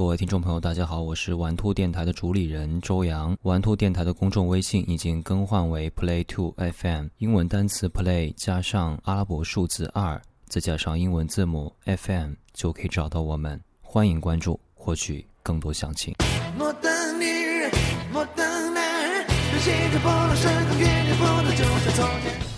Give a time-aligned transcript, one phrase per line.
[0.00, 3.36] 各位听众朋友，大家好，我是玩兔电台的主理人周洋。
[3.42, 13.60] 玩兔电台的公众微信已经更换为 Play Two FM，英文单词 Play 加上阿拉伯数字二，再加上英文字母 FM，就可以找到我们。
[13.82, 16.14] 欢迎关注，获取更多详情。
[16.56, 17.70] 摩登女人，
[18.10, 19.26] 摩登男人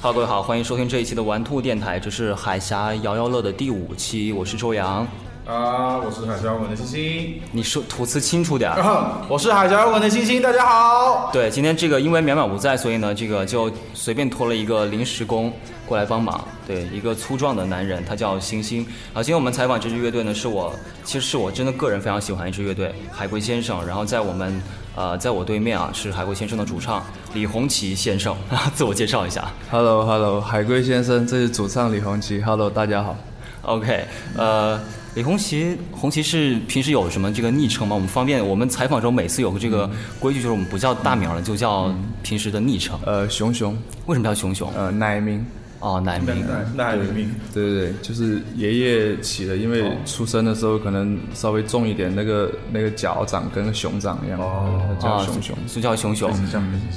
[0.00, 5.04] ，Hello，各位好，欢迎收听这一期的玩兔电台，这是海峡摇摇乐的第五期，我是周洋。
[5.44, 7.42] 啊，我是海峡文的星星。
[7.50, 9.24] 你说吐词清楚点儿。
[9.28, 11.30] 我是海峡文的星星，大家好。
[11.32, 15.52] 对，今天这个因为淼淼不在，所以呢，这个就随便拖了一个临时工
[15.84, 16.40] 过来帮忙。
[16.64, 18.86] 对，一个粗壮的男人，他叫星星。
[19.12, 20.72] 啊，今天我们采访这支乐队呢，是我
[21.02, 23.84] 其实是我真的个人非常喜欢一支乐队，海龟先生。
[23.84, 24.62] 然后在我们
[24.94, 28.36] 呃，在我对面啊，是海龟先生的主唱李红旗先生，
[28.76, 29.44] 自我介绍一下。
[29.72, 32.40] Hello，Hello，海龟先生，这是主唱李红旗。
[32.40, 33.16] Hello，大家好。
[33.62, 34.04] OK，
[34.36, 34.78] 呃。
[35.14, 37.94] 李红旗，红旗是平时有什么这个昵称吗？
[37.94, 42.98] 我们方便，我们采访中每次有个这个规矩，就是我们不叫大名了，就叫平时的昵称。
[43.04, 44.72] 呃，熊熊，为什么叫熊熊？
[44.74, 45.44] 呃，奶名。
[45.80, 47.28] 哦，奶名，奶名。
[47.52, 56.30] 对对对，就是爷爷起的，因为出生的时候可能稍微重一点，那个那个脚掌跟熊掌一样，哦，叫熊熊，就叫熊熊。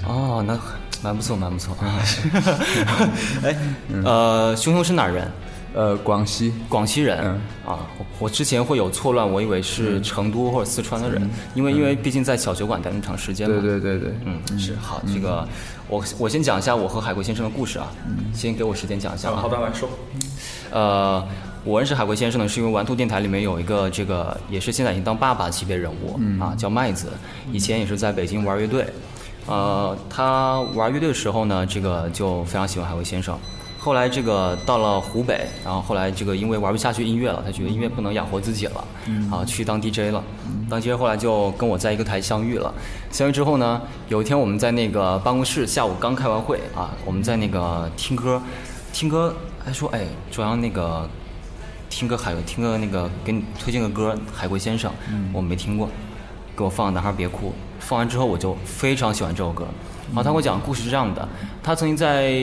[0.08, 0.56] 哦，那
[1.02, 1.76] 蛮不错，蛮不错。
[3.44, 3.58] 哎，
[4.04, 5.30] 呃，熊熊是哪人？
[5.74, 13.62] 呃，广西，广西人嗯啊，我之前会有错乱，我以为是成都或者四川的人，因为因为毕竟在小酒馆待那么长时间嘛。
[13.62, 15.48] 对对对对，嗯，是好，这个
[15.88, 17.92] 我我先讲一下我和海龟先生的故事啊，
[18.34, 19.32] 先给我时间讲一下。
[19.36, 19.90] 好的，来说。
[20.72, 21.26] 呃，
[21.64, 27.10] 我认识海龟先生呢，是因为玩兔电台里面有一个这个也是现在已经当爸爸级别人物啊，叫麦子，
[27.52, 28.86] 以前也是在北京玩乐队，
[29.46, 33.38] 呃，他玩乐队的时候呢，这个就非常喜欢海龟先生。
[33.86, 38.84] 后来这个到了湖北，然后后来这个因为玩不下去音乐了，他觉得音乐不能养活自己了，
[39.32, 40.24] 啊，去当 DJ 了。
[40.68, 42.74] 当 DJ 后来就跟我在一个台相遇了。
[43.12, 48.42] 相遇之后呢，有一天我们在那个办公室，下午刚开完会啊，我们在那个听歌，
[48.92, 49.32] 听歌
[49.64, 51.08] 还说哎，周阳那个
[51.88, 54.92] 听个海听个那个给你推荐个歌，海龟先生，
[55.32, 55.88] 我没听过，
[56.58, 59.68] 给我放《男孩别哭》，放完之后我就非常喜欢这首歌。
[60.08, 61.28] 然后他给我讲故事是这样的，
[61.64, 62.34] 他曾经在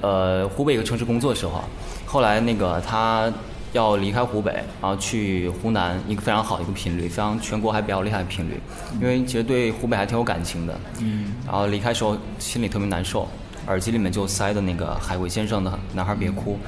[0.00, 1.62] 呃湖北一个城市工作的时候，
[2.04, 3.32] 后来那个他
[3.72, 8.60] 要离开湖北，然后去湖南一个非常好的一个频率，非常全国还比较厉害的频率，
[9.00, 10.78] 因为其实对湖北还挺有感情的。
[11.00, 11.32] 嗯。
[11.46, 13.26] 然后离开时候心里特别难受，
[13.66, 16.58] 耳机里面就塞的那个海龟先生的《男孩别哭》，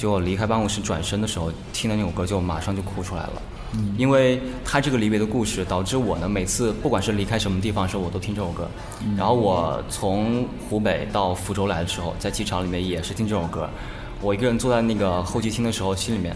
[0.00, 3.42] 结果离开办公室转身的时候听的那首歌就马上就哭出来了。
[3.96, 8.68] 因为他这个离别的故事，导致我呢每次不管是离开什么地方的时候，我都听这首歌。
[9.16, 13.68] 然后我从湖北到福州来的时候，在机场里面也是听这首歌。
[14.20, 16.34] 我一个人坐在那个候机厅的时候，心里面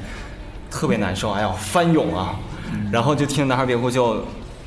[0.70, 2.38] 特别难受，哎呀翻涌啊！
[2.92, 4.22] 然后就听《男孩别哭》，就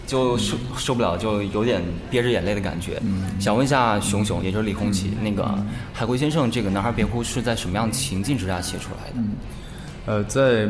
[0.05, 3.01] 就受受不了，就有点憋着眼泪的感觉。
[3.39, 5.47] 想问一下熊熊，也就是李红旗，那个
[5.93, 9.27] 海龟先生，这个《男孩别哭》是在什么样情境之下写出来的？
[10.07, 10.67] 呃，在。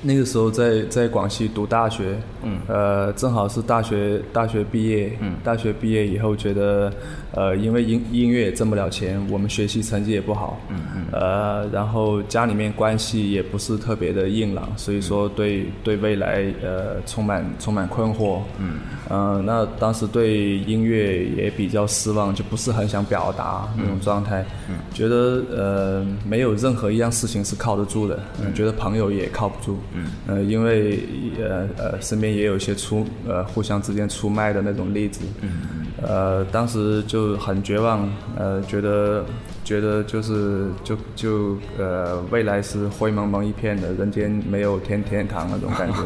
[0.00, 6.92] 那个时候在在广西读大学，嗯，呃，正好是大学大学毕业，嗯，大学毕业以后觉得，
[7.32, 18.78] 呃，因为音音乐也挣不了钱，我们学习成绩也不好，嗯嗯，呃，然后家里面关系也不是特别的硬朗，所以说对对未来呃充满充满困惑，嗯，
[19.10, 29.76] 嗯，那当时对音乐也比较失望，就不是很想表达那种状态，嗯，觉得呃没有任何一样事情是靠得住的，嗯，觉得朋友也靠不住。
[29.94, 31.00] 嗯，呃，因为
[31.38, 39.24] 呃呃，身边也有一些出呃互相之间出卖的那种例子，嗯呃，当时就很绝望，呃，觉得
[39.64, 45.98] 觉得就是就就呃未来是灰蒙蒙一片的，人间没有天天堂那种感觉，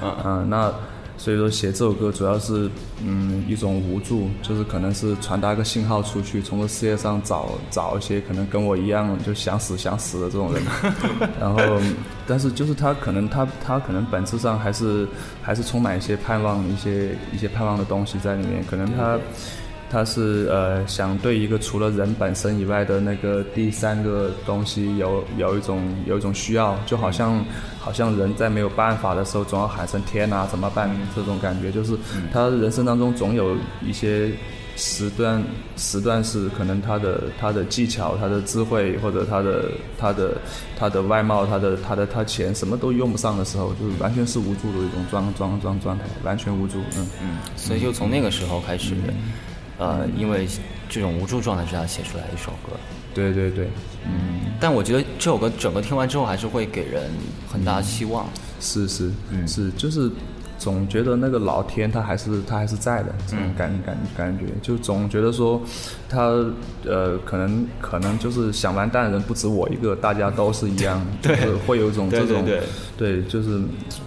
[0.24, 0.72] 嗯，那。
[1.22, 2.70] 所以说写这首歌主要是，
[3.04, 10.62] 嗯，一种无助，就是可能是传达个信号出去，从这世界上找找一些可能跟我一样就想死想死的这种人，
[11.38, 11.60] 然后，
[12.26, 15.06] 但是就是他可能他他可能本质上还是
[15.42, 19.18] 还是充满一些盼望，一些一些盼望的东西在里面，可能他。
[19.90, 27.44] 他是呃想对一个除了人本身以外的那个第三个东西有有一种有一种需要，就好像
[27.78, 31.98] 好像人在没有办法的时候总要喊声天啊怎么办这种感觉，就是
[32.32, 34.30] 他人生当中总有一些
[34.76, 35.42] 时段
[35.76, 40.38] 时段是可能他的他的技巧他的智慧或者他的他的
[40.78, 46.78] 他的外貌他的他的他钱什么都用不上的时候，就是完全是无助的一种状状状状态，完全无助。
[46.96, 48.94] 嗯嗯，所以就从那个时候开始。
[49.80, 50.46] 呃，因为
[50.88, 52.78] 这种无助状态之下写出来一首歌，
[53.14, 53.66] 对对对，
[54.04, 57.10] 嗯，但我觉得这首歌整个听完之后还是会给人
[57.50, 58.28] 很大希望，
[58.60, 59.48] 是是，嗯。
[59.48, 60.10] 是就是，
[60.60, 65.60] 总觉得那个老天他还是他还是在的，这种感感感觉，就总觉得说
[66.06, 66.26] 他
[66.84, 71.34] 呃可能可能就是想完蛋的人不止我一个，大家都是一样， 对。
[71.34, 72.44] 就是会有一种这种
[72.98, 73.58] 对就是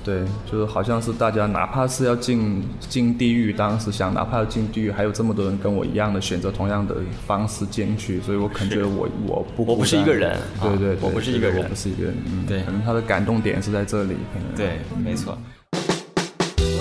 [0.03, 11.63] 对，就是好像是大家哪怕是要进进地狱，当时想哪怕要进地狱，还有这么多人跟我一样的选择同样的方式进去，所以我肯觉得我我不我不是一个人啊对对对，我不是一个人。
[11.63, 12.61] 我不是一个人，嗯，对。
[12.61, 14.55] 可能他的感动点是在这里，可能。
[14.55, 15.35] 对，没错。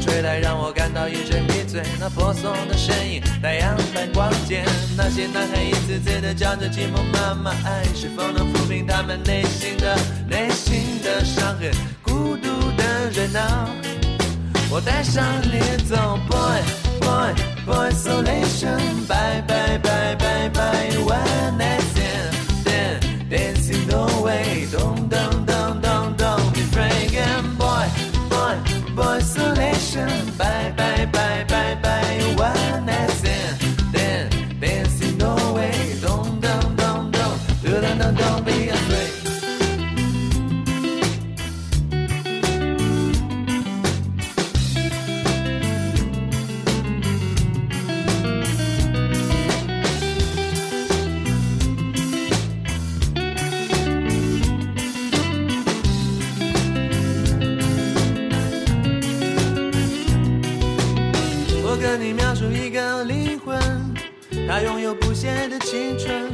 [0.00, 1.82] 吹来，让我感到一阵迷醉。
[1.98, 4.64] 那婆娑的身影，太阳般光洁。
[4.96, 9.96] 那些男孩一次次的叫着寂寞妈妈，爱是否能抚平他们内心的
[10.28, 11.70] 内心的伤痕？
[12.02, 13.68] 孤独的人啊。
[14.72, 16.62] 我带上你走，boy
[17.00, 17.34] boy
[17.66, 21.82] boy isolation，bye bye bye bye bye one night
[22.62, 25.18] stand dancing the way，咚咚
[29.00, 30.08] boy selection.
[30.36, 31.39] Bye, bye, bye.
[65.70, 66.28] 青春。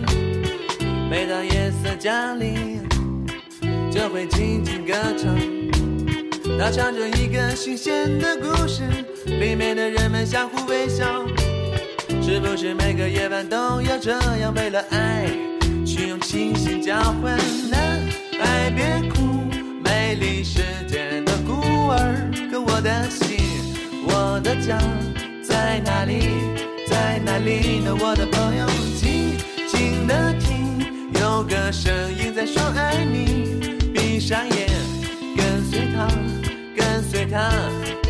[1.11, 2.81] 每当夜色降临，
[3.91, 5.37] 就会静静歌唱。
[6.59, 8.83] 它唱着一个新鲜的故事，
[9.27, 11.05] 里面的人们相互微笑。
[12.23, 15.27] 是不是每个夜晚都要这样，为了爱
[15.85, 17.37] 去用清醒交换？
[17.71, 18.01] 男
[18.41, 19.51] 孩别哭，
[19.85, 21.61] 美丽世界的孤
[21.91, 23.37] 儿，可我的心，
[24.09, 24.79] 我的家
[25.47, 26.66] 在哪里？
[26.87, 27.95] 在哪里呢？
[27.99, 28.67] 我的朋友，
[28.99, 29.37] 静
[29.69, 30.87] 静的听，
[31.21, 33.47] 有个声音在说爱你。
[33.93, 34.69] 闭上眼，
[35.37, 36.09] 跟随他，
[36.77, 37.51] 跟随他，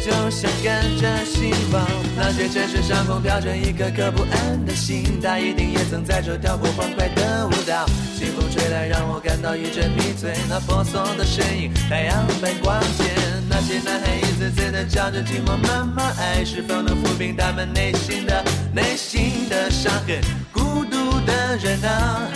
[0.05, 1.87] 就像跟着希望。
[2.17, 7.87] 那些城市上空飘着一颗颗不安的心，他一定也曾在这跳过欢快的舞蹈。
[8.19, 10.33] 清风吹来，让我感到一阵迷醉。
[10.49, 13.36] 那婆娑的身影，太阳般光洁。
[13.59, 20.21] 那些男孩一次次的叫着寂寞妈妈，爱是否能抚平他们内心的内心的伤痕？
[20.53, 22.29] 孤独的人啊。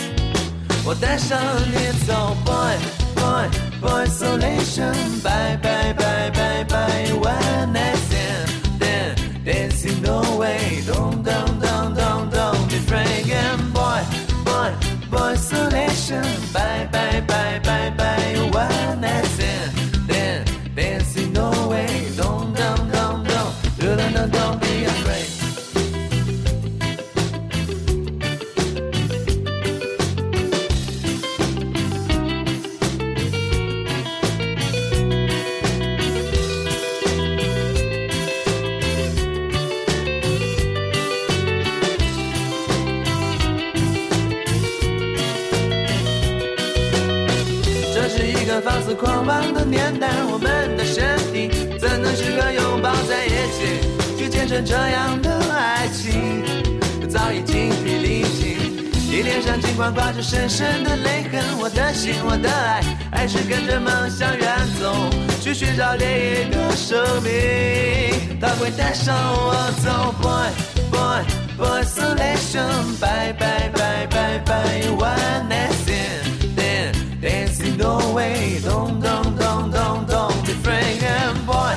[0.83, 2.75] 我带上你走，boy
[3.13, 3.47] boy
[3.79, 7.99] boy isolation，bye bye bye bye bye one night
[8.79, 14.01] stand dancing the way，咚咚咚咚咚，be frank and boy
[14.43, 14.71] boy
[15.11, 17.30] boy isolation，bye bye bye bye
[24.27, 24.60] Don't.
[54.51, 56.43] 起，去见证这样的爱情？
[57.09, 58.57] 早已精疲力尽，
[59.09, 62.81] 你脸上尽管挂着深深的泪痕，我的心，我的爱，
[63.11, 64.93] 还是跟着梦想远走，
[65.41, 70.49] 去寻找另一个生命，他会带上我走，boy
[70.91, 71.23] boy
[71.57, 76.29] boy isolation，bye bye bye bye bye one night stand。
[77.21, 81.75] dancing the Way，Don't Don't Don't Don't Don't，be afraid and boy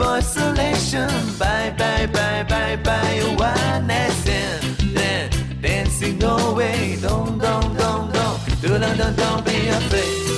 [0.00, 8.68] boy isolation，bye bye bye bye bye one night stand，dancing the way，咚咚咚咚，嘟
[9.16, 10.29] Don't be afraid.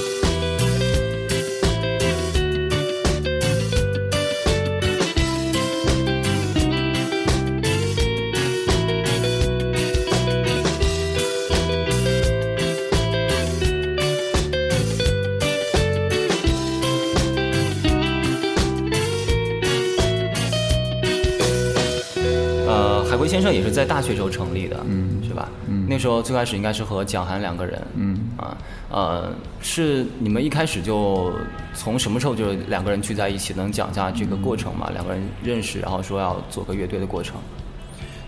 [23.51, 25.49] 也是在大学时候成立的，嗯，是吧？
[25.67, 28.57] 嗯，那时候最开始应该是和蒋涵两个人，嗯，啊，
[28.91, 31.33] 呃，是你们一开始就
[31.75, 33.55] 从什么时候就两个人聚在一起？
[33.55, 34.91] 能讲一下这个过程吗？
[34.93, 37.37] 两个人认识，然后说要做个乐队的过程。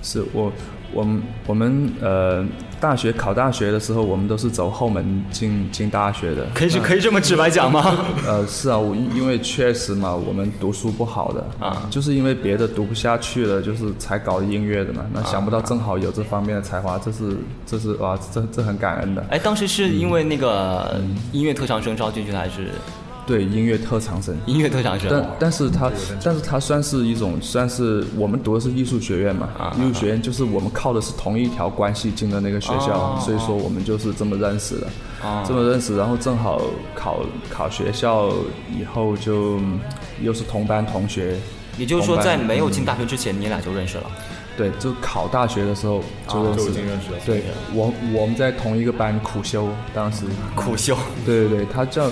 [0.02, 0.52] 是我，
[0.94, 2.44] 我们我们呃，
[2.80, 6.46] 大学考大学的时候，我们都是走后门进进大学的。
[6.54, 7.96] 可以是可以这么直白讲吗？
[8.26, 15.04] 呃，是啊，我因因为确实嘛，我们读书不好的啊就是因为别的读不下去了，就是才搞音乐的嘛。
[15.12, 17.36] 那想不到正好有这方面的才华，这是
[17.66, 19.24] 这是哇，这这很感恩的。
[19.30, 21.00] 哎，当时是因为那个
[21.32, 22.70] 音乐特长生招进去的，还是
[23.26, 24.37] 对，音乐特长生。
[24.47, 25.09] 音乐特长生？
[25.11, 25.90] 但但是他，
[26.23, 33.19] 但是他算是一种，算是我们读的是艺术学院嘛，啊艺术学院就是我们靠的是同一条关系进的那个学校，哦。
[33.25, 34.87] 所以说我们就是这么认识的，
[35.23, 35.43] 哦。
[35.47, 36.61] 这么认识，然后正好
[36.95, 38.31] 考考学校
[38.78, 39.81] 以后就嗯
[40.23, 41.38] 又是同班同学，
[41.78, 44.04] 也就是说，在没有进大学之前，你俩就认识了。
[44.56, 47.18] 对，就考大学的时候就认识就已，经认识了。
[47.26, 47.42] 对
[47.73, 50.96] 我我们在同一个班苦修，当时苦修
[51.26, 52.11] 对对对，他叫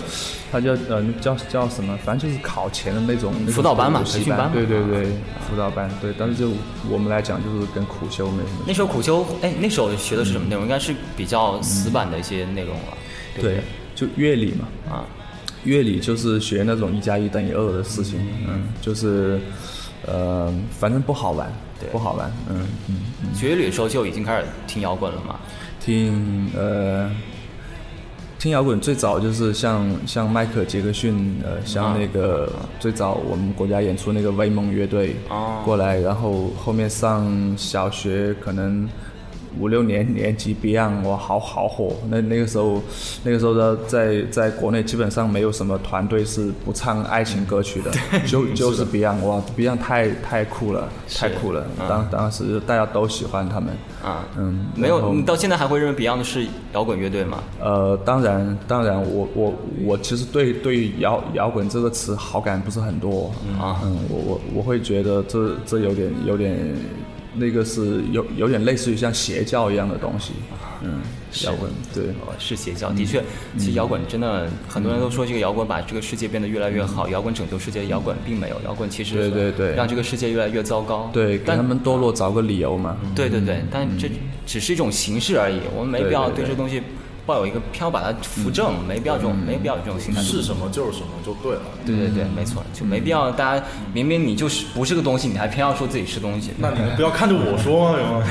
[0.51, 1.97] 他叫呃叫叫什么？
[2.05, 5.05] 反正就是考前的那种辅导班嘛培训班对对对，
[5.49, 6.13] 辅导班对。
[6.19, 6.51] 但是就
[6.91, 8.65] 我们来讲，就是跟苦修没什么。
[8.67, 10.65] 那时候苦修，哎，那时候学的是什么内容？
[10.65, 12.97] 应该是比较死板的一些内容了，
[13.41, 13.61] 对
[13.95, 15.05] 就乐理嘛，啊，
[15.65, 18.19] 乐理就是学那种一加一等于二的事情，
[18.49, 19.41] 嗯，就是
[20.07, 23.35] 呃，反正不好玩，对不好玩，嗯嗯。
[23.35, 25.41] 学乐理的时候就已经开始听摇滚了嘛。
[25.81, 27.11] 听呃
[28.39, 38.89] 听摇滚最早就是像像迈克尔杰克逊，呃，像那个最早我们国家演出那个威猛乐队哦过来，然后后面上小学可能。
[39.59, 41.95] 五六年年级 Beyond 哇，好好火！
[42.09, 42.83] 那那个时候，
[43.25, 47.91] 那个时候的，在在国内基本上没有什么团队是不唱爱情歌曲的，
[48.27, 51.67] 就就是 Beyond 哇，Beyond 太太酷了，太酷了！
[51.89, 57.39] 当当时大家都喜欢他们，啊，嗯，没有，你到现在还会认为 Beyond 是摇滚乐队吗？
[57.61, 59.55] 呃，当然，当然，我我
[59.85, 66.59] 我其实对对摇摇滚这个词好感不是很多啊嗯，我我我会觉得这这有点有点
[67.35, 70.33] 那个是有有点类似于像邪教一样的东西，
[70.83, 71.01] 嗯，
[71.45, 73.23] 摇滚对，哦是邪教，的确，
[73.59, 79.75] 其实摇滚真的很多人都说这个摇滚把这个世界变得越来越好，摇滚拯救世界，摇滚并没有，摇滚其实对对对。
[79.75, 81.11] 让这个世界越来越糟糕。
[81.13, 84.11] 对，给但他们堕落找个理由嘛，对对对，但这
[84.45, 86.83] 只是一种形式而已，我们没必要对这东西
[87.25, 90.21] 抱有一个偏要把它扶正，没必要这种没必要有这种心态。
[90.21, 91.63] 是什么就是什么就对了。
[91.87, 93.65] 对对对，没错，就没必要大家
[93.95, 96.51] 明明你就是不是个东西，你还偏要说自己是东西。
[96.59, 98.25] 那你们不要看着我说啊，有吗？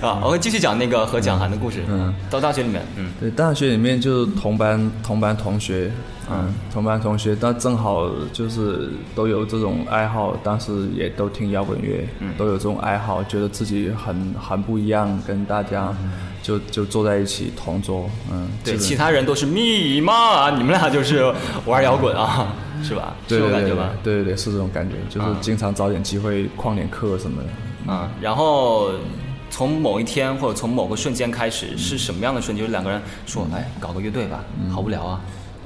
[0.08, 1.82] 啊，我会继续讲那个和蒋涵的故事。
[1.88, 5.90] 嗯，到大学里面，嗯，对，大学里面就是同班同班同学，
[6.30, 12.06] 嗯，同班同学，但正好就是都有这种爱好，当时也都听摇滚乐，
[12.38, 15.94] 都有这种爱好，觉得自己很很不一样，跟大家
[16.42, 21.32] 就就坐在一起同桌，嗯，对，其他人都是密码，你们俩就是
[21.66, 23.14] 玩摇滚啊， 是吧？
[23.26, 23.90] 对对对是这种感觉吧？
[24.02, 27.92] 对对对，是这种感觉，就是啊经常找点机会旷点课什么的。
[27.92, 28.90] 啊，然后
[29.50, 32.64] 从某一天或者从某个瞬间开始，是什么样的瞬间？
[32.64, 35.20] 就是两个人说，哎，搞个乐队吧，好无聊啊。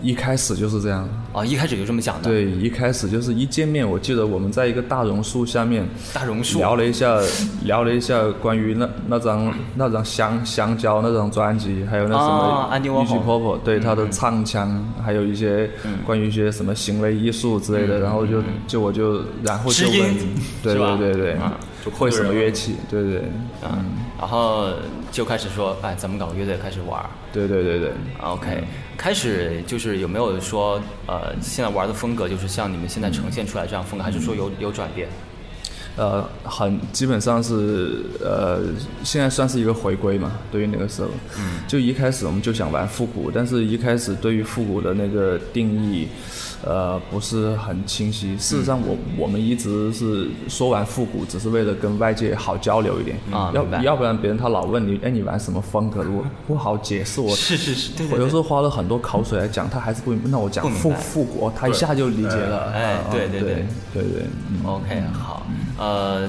[0.06, 6.58] 一开始就是这样，啊，一开始就这么讲的。，对，一开始就是一见面，我记得我们在一个大榕树下面，大榕树。
[6.58, 7.20] 聊了一下，
[7.64, 15.98] 聊了一下关于那那张那张香香蕉那张专辑，还有那什哦么玉 Warhol 菊 Popo 对他的唱腔，还有一些嗯。
[16.06, 20.14] 关于一些什么行为艺术之类的，然后就就我就然后就问，
[20.62, 21.52] 对对对对啊，
[21.84, 23.22] 就会什么乐器，对对
[23.62, 23.84] 嗯，
[24.18, 24.68] 然后
[25.12, 27.04] 就开始说，哎，咱们搞个乐队，开始玩。
[27.32, 27.90] 对对对对。
[28.18, 28.64] 啊 OK，
[28.96, 35.08] 开始就是有没有说，呃，现在玩的风格就是像你们现在呈现出来这样风格，还是说有有转变？
[35.96, 38.60] 呃，很基本上是呃，
[39.02, 40.32] 现在算是一个回归嘛。
[40.52, 46.08] 对于那个时候，嗯，就一开始我们就想玩复古，但是一开始对于复古的那个定义，
[46.64, 48.36] 呃，不是很清晰。
[48.38, 56.00] 事实上我，我们一直是说玩复古，只是为了跟外界好交流一点要啊明白要不然别人他老问你，哎，你玩什么风格？
[56.00, 58.36] 我不好解释， 我是是是，对对对我有时。
[58.36, 60.28] 候花了很多口水来讲，他还是不明白。
[60.30, 62.70] 那我讲复复古，他一下就理解了。
[62.70, 64.22] 哎啊对对对对对
[64.62, 65.46] OK，好，
[65.86, 66.28] 呃，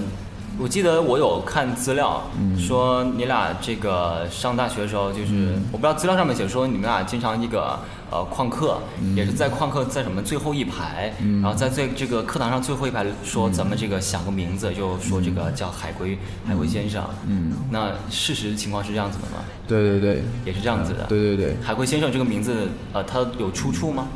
[0.59, 2.21] 我记得我有看资料，
[2.59, 7.79] 说你俩这个上大学的时候，就是、我不知道资料上面写说你们俩经常一个
[8.11, 8.77] 呃旷课，
[9.15, 11.11] 也是在旷课在什么最后一排，
[11.41, 17.03] 然后在最这个课堂上最后一排说咱们这个想个名字，就说这个叫海龟海龟先生。
[17.27, 19.43] 嗯，那事实情况是这样子的吗？
[19.67, 21.05] 对对对，也是这样子的。
[21.05, 24.07] 对对对，海龟先生这个名字，呃，它有出处吗？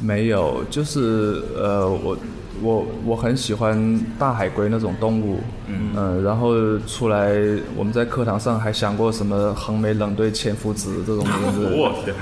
[0.00, 2.16] 没有，就是呃，我
[2.62, 7.32] 我我很喜欢大海龟那种动物，嗯、然后出来
[7.76, 12.14] 我们在课堂上还想过什么横眉冷对千夫指这种名字， 我天，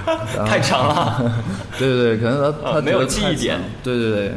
[0.46, 1.32] 太长了。
[1.78, 3.58] 对对对，可能他他呃没有记忆点。
[3.58, 4.34] 长，对对对，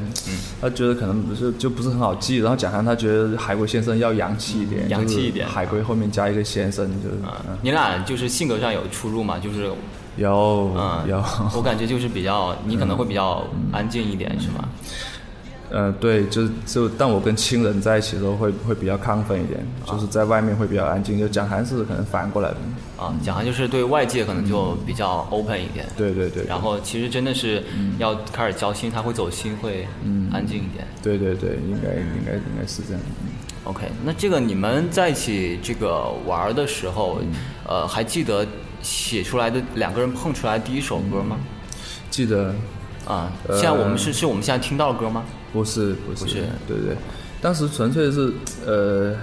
[0.61, 5.47] 他觉得可能不是就不是很好记，然后蒋涵他觉得海龟先生要洋气一点，洋气一点。
[5.47, 9.37] 海龟后面加一个先生，就是、啊，你俩就是性格上有出入嘛？
[9.39, 9.69] 就是
[10.17, 11.23] 有、嗯，有，
[11.55, 14.67] 我感觉就是比较，你可能会比较安静一点，是吗？
[15.71, 22.49] 呃，对，就就但我跟亲人在一起的时候会会比较亢奋一点，就是在外面会比较安静，就蒋涵是可能反过来。
[22.49, 22.57] 的，
[22.97, 27.63] 啊，讲涵就是对外界可能就比较 open 一点，对对对，然后其实真的是
[27.99, 29.87] 要开始交心，他会走心，会
[30.33, 30.87] 安静一点。
[31.03, 33.01] 对对对，应该应该应该是这样。
[33.65, 37.21] OK，那这个你们在一起这个玩的时候，
[37.67, 38.43] 呃，还记得
[38.81, 41.37] 写出来的两个人碰出来第一首歌吗？
[42.09, 42.55] 记得。
[43.05, 45.23] 啊，现在我们是是我们现在听到的歌吗？
[45.53, 46.35] 不是不是不是
[46.67, 46.95] 对对，
[47.41, 48.31] 当时纯粹是
[48.65, 49.15] 呃，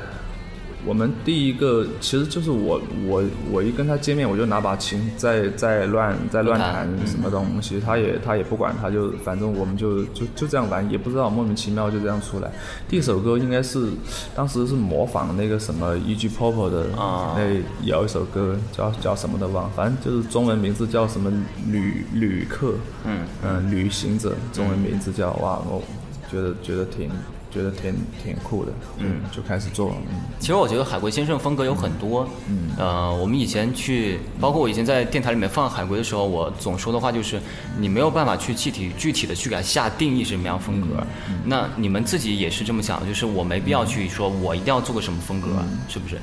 [0.84, 12.50] 我们第一个其实就是我我我一跟他见面，我就拿把琴在在乱在乱乱弹弹什么东西，他也他也不管，他就反正我们就就就这样玩，也不知道莫名其妙就这样出来。
[12.88, 13.88] 第一首歌应该是
[14.34, 16.28] 当时是模仿那个什么 E.G.
[16.28, 21.32] Popo 的啊那有一首歌叫叫什么的忘了，反正就是中文名字叫什么
[21.68, 25.82] 旅旅客，嗯嗯，旅行者，中文名字叫哇，我
[26.30, 27.10] 觉得觉得挺
[27.50, 37.40] 觉得挺挺酷的，嗯，就开始做，嗯，其实我觉得海龟先生风格有很多，嗯，呃，我们以前去，包括我以前在电台里面放海龟的时候，我总说的话就是，
[37.78, 41.02] 你没有办法去具体具体的去给它下定义是什么样风格，
[41.44, 45.48] 那你们自己也是这么想的，就是我没必要去说我一定要做个什么风格，
[45.88, 46.18] 是不是？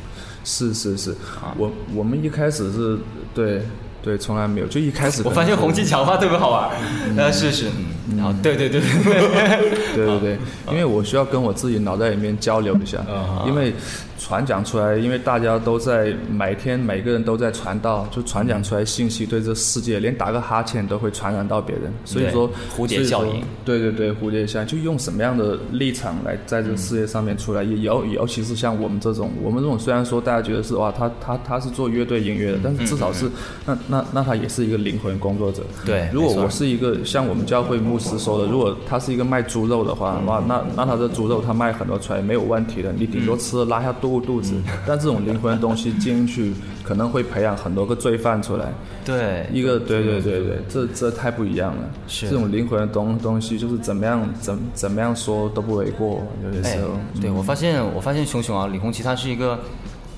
[0.45, 1.15] 是是是，
[1.57, 2.99] 我我们一开始是
[3.33, 3.61] 对
[4.03, 6.69] 对，从来没有，就一开始我发现可能是红气强化特别好玩，
[7.15, 8.81] 呃，是是，嗯，然后对对对。
[8.81, 10.37] 对 对，对。
[10.71, 13.05] 因为我需要跟我自己脑袋里面交流一下，
[13.47, 13.73] 因为
[14.19, 23.43] 传讲出来，因为大家都在每天每个人都在传道，就传讲出来信息对这世界，连打个哈欠都会传染到别人，所以说蝴蝶效应。
[23.65, 33.29] 对对对，蝴蝶效应，就用什么样的立场来在这个世界上面出来，也尤尤其是像我们这种，我们这种虽然说大家觉得是哇，他他他是做乐队音乐的，但是至少是
[33.65, 36.07] 那那那他也是一个灵魂工作者，对。
[36.13, 44.55] 如果我是一个像我们教会牧师说的，如果他是一个卖猪肉的话，哇，那那他的猪肉他卖很多出来没有问题的，你顶多吃了拉下肚肚子。
[44.87, 46.53] 但这种灵魂的东西进去，
[46.83, 48.73] 可能会培养很多个罪犯出来。
[49.05, 51.83] 对，一个对对对对，这这太不一样了。
[52.07, 59.59] 是这种灵魂的东东西，就是怎么样怎怎么样说都不为过，有些哎时候。，对我发现我发现熊熊啊，李红旗他是一个，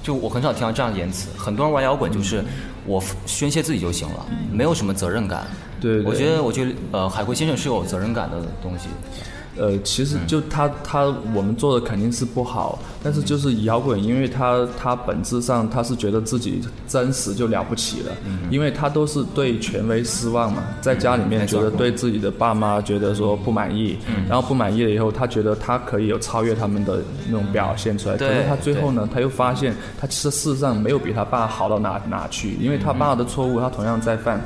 [0.01, 2.41] 就我很少听到这样的言辞，很多人玩摇滚就是
[2.85, 5.45] 我宣泄自己就行了，没有什么责任感。
[5.81, 8.87] 对对我觉得我觉得呃，海龟先生是有责任感的东西。
[9.57, 18.11] 呃，其实就他他我们做的肯定是不好，但是就是摇滚，因为他他本质上他是觉得自己真实就了不起了，
[18.49, 34.41] 因为他都是对权威失望嘛，在家里面觉得对自己的爸妈觉得说不满意，然后不满意了以后，他觉得他可以有超越他们的那种表现出来，可是他最后呢，他又发现他其实事实上没有比他爸好到哪哪去，因为他爸的错误他同样在犯。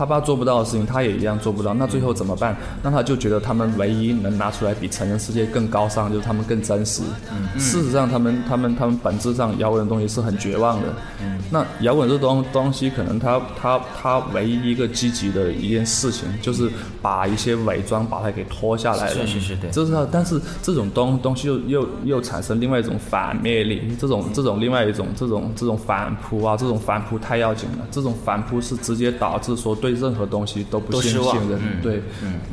[0.00, 1.74] 他爸做不到的事情，他也一样做不到。
[1.74, 2.56] 那最后怎么办？
[2.82, 7.02] 那他就觉得他们唯一能拿出来比成人世界更高尚，就是他们更真实。
[7.30, 10.88] 嗯事实上，他们他们他们本质上摇滚的东西是很绝望的。
[11.20, 16.70] 嗯那摇滚这东东西，可能他他他唯一一个积极的一件事情，就是
[17.02, 19.26] 把一些伪装把它给脱下来了。
[19.26, 27.86] 是是是对这是他，但是这种东东西又又又产生另外一种反灭力，这种这种另外一种这种这种反扑啊，这种反扑太要紧了。
[27.90, 32.02] 这种反扑是直接导致说对任何东西都不信任，嗯对，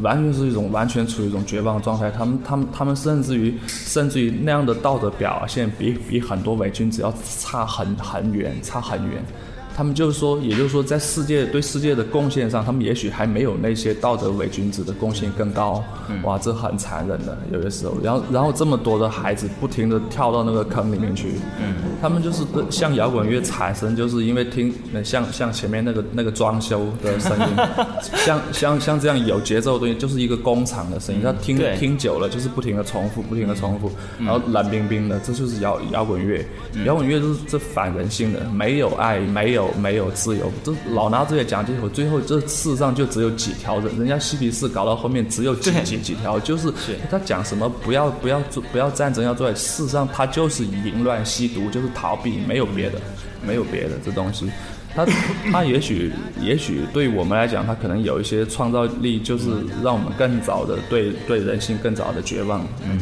[0.02, 2.10] 完全是一种完全处于一种绝望状态。
[2.12, 9.24] 他们他们他们甚至于甚至于那样的道德表现比比很多伪君子要差很很远，差很远。
[9.78, 15.84] 他们就是说，也就是说，在世界对世界的贡献上，他们也许还没有那些道德伪君子的贡献更高。
[16.24, 17.96] 哇，这很残忍的，有些时候。
[18.02, 21.34] 然后，然后这么多的孩子不停的跳到那个坑里面去。
[21.62, 21.76] 嗯。
[22.02, 27.46] 他们就是像摇滚乐产生，就是因为听像像前面那个那个装修的声音，
[28.26, 31.22] 像像像这样有节奏的东西，就是一个工厂的声音。
[31.22, 36.44] 他听听久了，就是不停的重复，不停的重复，然后冷冰冰的，这就是摇摇滚乐。
[36.84, 46.72] 摇滚乐就是这反人性的，没有爱，没有没有自由，这老拿这些讲借口，最后这世上就只有几条人，人家嬉皮士搞到后面只有几几几条，就是
[47.10, 53.00] 他讲什么不要不要做不要战争要做，事实上他就是淫乱吸毒，就是逃避，没有别的，
[53.46, 54.50] 没有别的这东西，
[54.96, 55.06] 他
[55.52, 59.50] 他也许 也许对我们来讲，他可能有一些创造力，就是
[59.84, 63.00] 让我们更早的对对人性更早的绝望，嗯，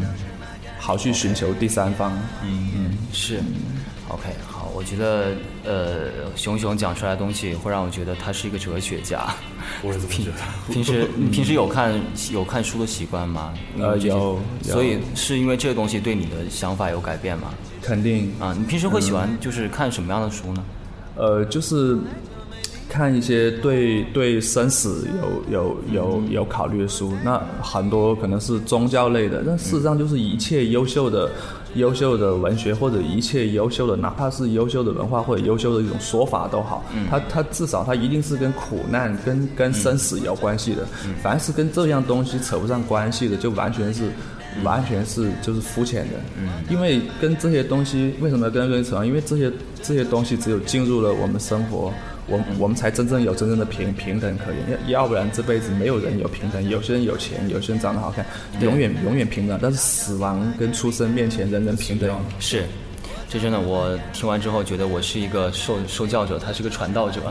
[0.80, 2.12] 好去寻求第三方，
[2.44, 2.98] 嗯嗯。
[3.12, 3.40] 是。
[4.08, 5.32] OK，好，我觉得
[5.64, 9.34] 呃，熊熊讲出来的东西会让我觉得他是一个哲学家。
[9.82, 10.38] 我是这么觉得。
[10.74, 11.98] 平时你平时有看
[12.34, 13.54] 有看书的习惯吗？
[13.80, 14.38] 呃，有。
[14.62, 17.54] 所以是因为这个东西对你的想法有改变吗？
[17.82, 18.34] 肯定。
[18.38, 20.64] 啊，你平时会喜欢就是看什么样的书呢？
[21.16, 21.98] 呃，就是
[22.90, 25.08] 看一些对对生死
[25.50, 27.14] 有有有有考虑的书。
[27.24, 31.32] 那很多可能是宗教类的，但事实上就是一切优秀的。
[31.76, 40.86] 优秀的文学或者一切优秀的，哪怕是优秀的文化或者优秀的一种说法都好，它它至少它一定是跟苦难、跟跟生死有关系的。
[41.22, 44.10] 凡是跟这样东西扯不上关系的，就完全是
[44.64, 46.14] 完全是就是肤浅的。
[46.70, 49.06] 因为跟这些东西为什么跟人扯上？
[49.06, 49.52] 因为这些
[49.84, 51.92] 这些东西只有进入了我们生活。
[52.28, 56.68] 我我们才真正有真正的平平等可言，要要不然这辈子没有人有平等。
[56.68, 58.26] 有些人有钱，有些人长得好看，
[58.62, 59.60] 永远永远平等。
[59.62, 62.10] 但是死亡跟出生面前，人人平等。
[62.40, 62.64] 是，
[63.30, 67.22] 这真的，我听完之后觉得我是一个受受教者，他是个传道者。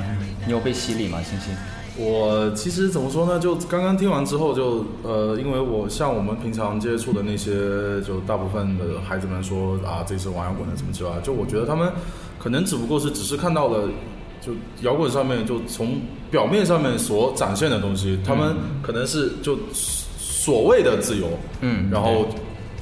[0.46, 1.52] 你有被洗礼吗，星星？
[1.96, 3.40] 我其实怎么说呢？
[3.40, 7.50] 就刚刚听完之后，就呃，因为我像我们平常接触的那些，
[8.02, 11.92] 就大部分的孩子们说啊，这是玩摇滚的，怎么之类就我觉得他们
[12.38, 13.88] 可能只不过是只是看到了。
[14.44, 14.52] 就
[14.82, 19.58] 摇滚上面，就从表面上面所展现的东西，他们可能是就
[20.18, 21.28] 所谓的自由，
[21.60, 22.26] 嗯，然后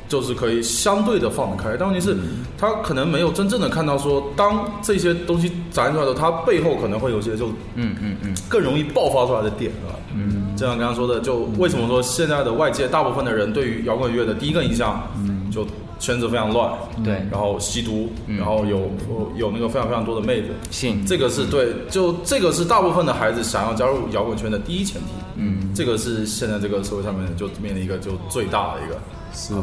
[0.09, 1.77] 就是可以相对的放得开。
[1.79, 2.17] 但问题是，
[2.59, 9.95] 他可能没有真正的看到说，当这些东西展现出来的时候，它背后可能会有些就嗯嗯嗯更容易爆发出来的点，啊？
[10.15, 15.67] 嗯，就像刚刚说的，就为什么说现在的外界大部分的人对于摇滚乐的第一个印象，嗯，就。
[16.03, 16.73] 圈子非常乱，
[17.05, 18.91] 对，然后吸毒，然后有
[19.37, 28.99] 有那个非常非常多的妹子，性，这个是对，就这个是大部分的孩子想要加入摇滚圈的第一前提，嗯，这个是现在这个社会上面就面临一个就最大的一个，
[29.33, 29.55] 是，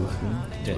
[0.63, 0.77] 对，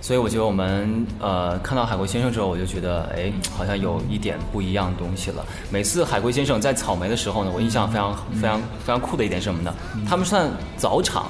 [0.00, 5.44] 所以我觉得我们呃看到海龟先生之后，我就觉得哎，好像有一点不一样的东西了。
[5.70, 9.74] 每次海龟先生在草莓的时候呢，我印象非常非常非常酷的一点是什么呢？
[10.08, 11.26] 他们算早场。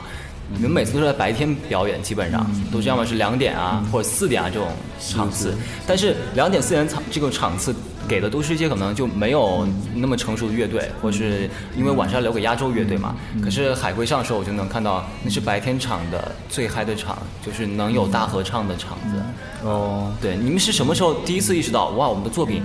[0.50, 5.54] 你们每次都是在白天表演，基本上都是要么是两点啊，或者四点啊这种场次。
[5.86, 7.74] 但是两点四点场这个场次
[8.08, 13.14] 给的都是一些可能就没有那么成熟的乐队，或是因为晚上留给压轴乐队嘛。
[13.42, 19.22] 可是海龟上的时候，我就能看到那是白天场的最嗨的场，就是能有大合唱的场子。
[19.62, 22.62] 哦，对，你们是什么时候第一次意识到哇，我们的作品？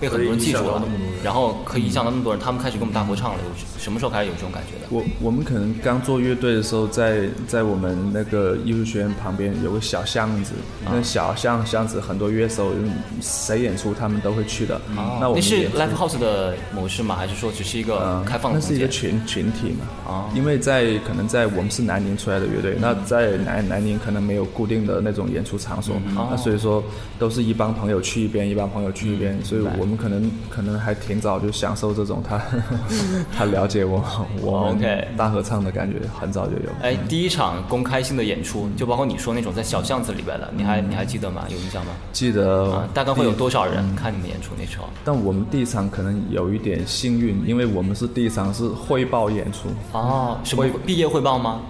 [0.00, 0.82] 被很多人记住了，
[1.22, 3.38] 然后可以影响到那么多人，他们开始跟我们大合唱了。
[3.78, 4.86] 什么时候开始有这种感觉的？
[4.90, 12.72] 我我们可能刚做乐队的时候，在在我们那个艺术学院旁边有个小巷子，那小巷巷子很多乐手，
[13.20, 14.80] 谁演出他们都会去的。
[15.20, 17.14] 那我们是 live house 的模式吗？
[17.14, 18.58] 还是说只是一个开放的？
[18.58, 20.12] 那是一个群群体嘛。
[20.12, 26.82] 啊，因为在可能在我们是南宁出来的乐队，那在南南宁可能没有固定的那种演出场所，那所以说
[27.18, 29.89] 都是一帮朋友去一边，一帮朋友去一边，所以我。
[29.90, 32.40] 我们可能可能还挺早就享受这种他
[33.36, 34.00] 他了解我
[34.40, 36.70] 我 OK 大合唱的感觉，很早就有。
[36.80, 41.44] 哎，第一场公开性的演出，就包括你说那种在小巷子里边的，你还你还记得吗？
[41.48, 41.90] 有印象吗？
[42.12, 42.88] 记得。
[42.94, 44.84] 大概会有多少人看你们演出那时候？
[45.04, 49.70] 但我们第一场可能有一点幸运，因为我们是第一场是汇报演出。
[49.90, 51.62] 哦，什么毕业汇报吗？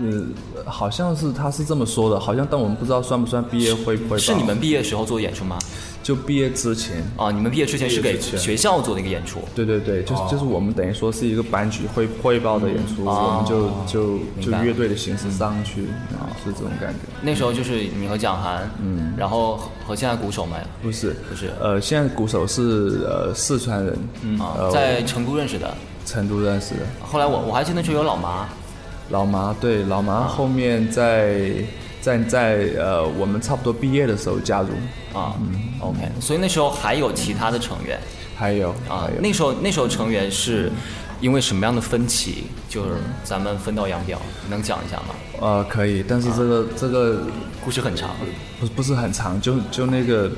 [0.00, 0.24] 呃，
[0.64, 4.16] 好像是他是这么说的，好像但我们不知道算不算毕业汇汇报。
[4.16, 5.58] 是你们毕业时候做演出吗？
[6.02, 7.02] 就毕业之前。
[7.16, 9.40] 啊，你们毕业之前是给学校做的一个演出。
[9.54, 15.82] 对对对，就是就是我们等于说是一个班级汇汇报的演出，我们就就就乐队的形式上去
[16.18, 17.00] 啊，是这种感觉。
[17.20, 21.14] 那时候就是你和蒋涵，嗯，然后和现在鼓手们，不是。
[21.28, 24.38] 不是，呃，现在鼓手是呃四川人，嗯，
[24.72, 26.80] 在成都认识的，成都认识的。
[27.00, 28.48] 后来我我还记得就有老麻，
[29.10, 31.52] 老麻对老麻后面在。
[32.00, 34.68] 在在呃，我们差不多毕业的时候加入。
[35.12, 37.98] 啊，嗯，OK，所以那时候还有其他的成员，
[38.36, 40.70] 还有啊，有那时候那时候成员是
[41.20, 42.90] 因为什么样的分歧，就是
[43.24, 45.14] 咱们分道扬镳，能讲一下吗？
[45.40, 47.22] 呃可以，但是这个这个
[47.64, 48.10] 故事很长，
[48.60, 50.30] 不是不是很长，就就那个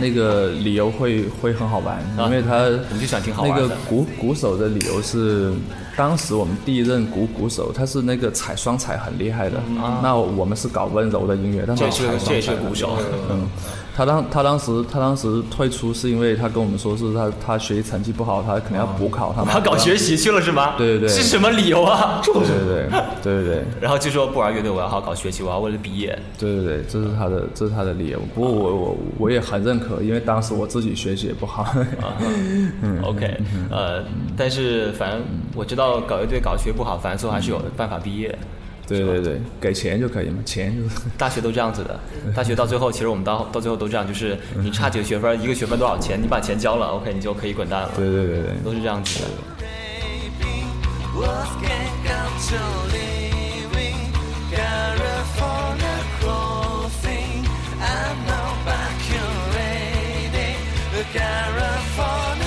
[0.00, 5.52] 那个理由会会很好玩，因为他我们就想听好玩的那个鼓鼓手的理由是，
[5.96, 9.60] 当时我们第一任鼓鼓手他是那个踩双踩很厉害的，
[10.02, 12.98] 那我们是搞温柔的音乐，但是这也是个踩双这也是踩个鼓手，
[13.30, 13.48] 嗯，
[13.96, 20.74] 他当他当时他当时退出是因为他跟我们说是他他学习成绩不好，他可能要补考，他他搞学习去了是吗？
[20.76, 22.20] 对对对是什么理由啊？
[22.22, 22.90] 对对对
[23.22, 23.64] 对对对。
[23.80, 26.18] 然后就说不玩乐队，我要好好搞学习，我要为了毕业。
[26.38, 28.20] 对对对，这是他的，这是他的理由。
[28.34, 31.66] 不过我我我也很认可，因为当时我自己学习也不好。
[32.82, 34.04] 嗯 OK，呃，
[34.36, 35.22] 但是反正
[35.54, 38.36] 我知道搞乐队搞学不好，反正最后还是有办法毕业。
[38.86, 40.82] 对对对，给钱就可以嘛，钱就。
[41.18, 41.98] 大学都这样子的，
[42.34, 47.90] 大学到最后，其实我们到 到最后都这样，就是你差几个学分，一个学分多少钱，你把钱交了，OK，你就可以滚蛋了。
[47.96, 49.26] 对对对对，都是这样子的。
[61.12, 62.46] California.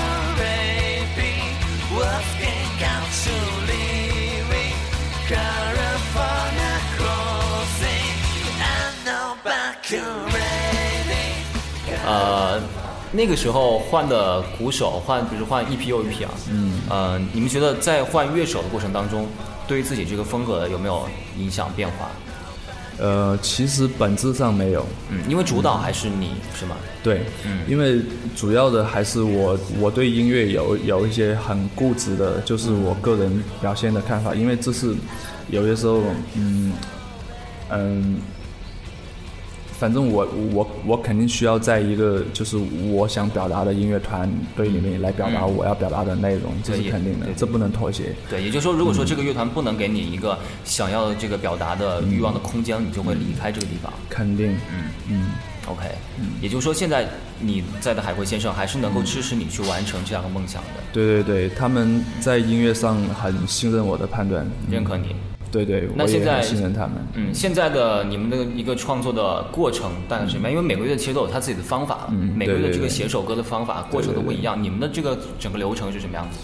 [1.92, 2.32] What's
[2.82, 3.59] out to?
[12.06, 12.60] 呃，
[13.12, 16.30] 那个时候换的鼓手换，比如换一批又一批啊。
[16.50, 16.80] 嗯。
[16.88, 19.26] 呃，你们觉得在换乐手的过程当中，
[19.66, 21.06] 对于自己这个风格有没有
[21.38, 22.10] 影响变化？
[22.98, 26.76] 呃，其实本质上没有，嗯，因为主导还是你是吗？
[27.02, 27.98] 对，嗯因为
[28.36, 34.94] 主要的还是我我对音乐有有一些很固执的，就是我个人表现的看法，因为这是
[35.48, 36.02] 有些时候，
[36.34, 36.72] 嗯
[37.70, 38.18] 嗯，
[39.80, 42.58] 反正我我我肯定需要在一个就是
[42.92, 48.14] 我想表达的音乐团队里面来表达我要表达的内容，这是肯定的，这不能妥协。
[48.28, 53.90] 对，也就是说，如果说这个乐团不能给你一个想要的这个表达的欲望的空间，你就会离开这个地方。
[54.10, 54.84] 肯定，嗯。
[55.08, 55.30] 嗯
[55.66, 55.80] ，OK，
[56.42, 57.08] 也就是说，现在
[57.40, 65.16] 你在的海龟先生还是能够支持你去完成这样的梦想的，对对对，他们在音乐上很信任我的判断，认可你。
[65.50, 66.92] 对对，我也那现在信任他们。
[67.14, 70.52] 嗯，现在的你们的一个创作的过程大概是什么样？
[70.52, 74.62] 因为每个乐队其实都有他自己的方法，嗯每个乐队这个写首歌的方法过程都不一样。
[74.62, 76.38] 你们的这个整个流程是什么样子？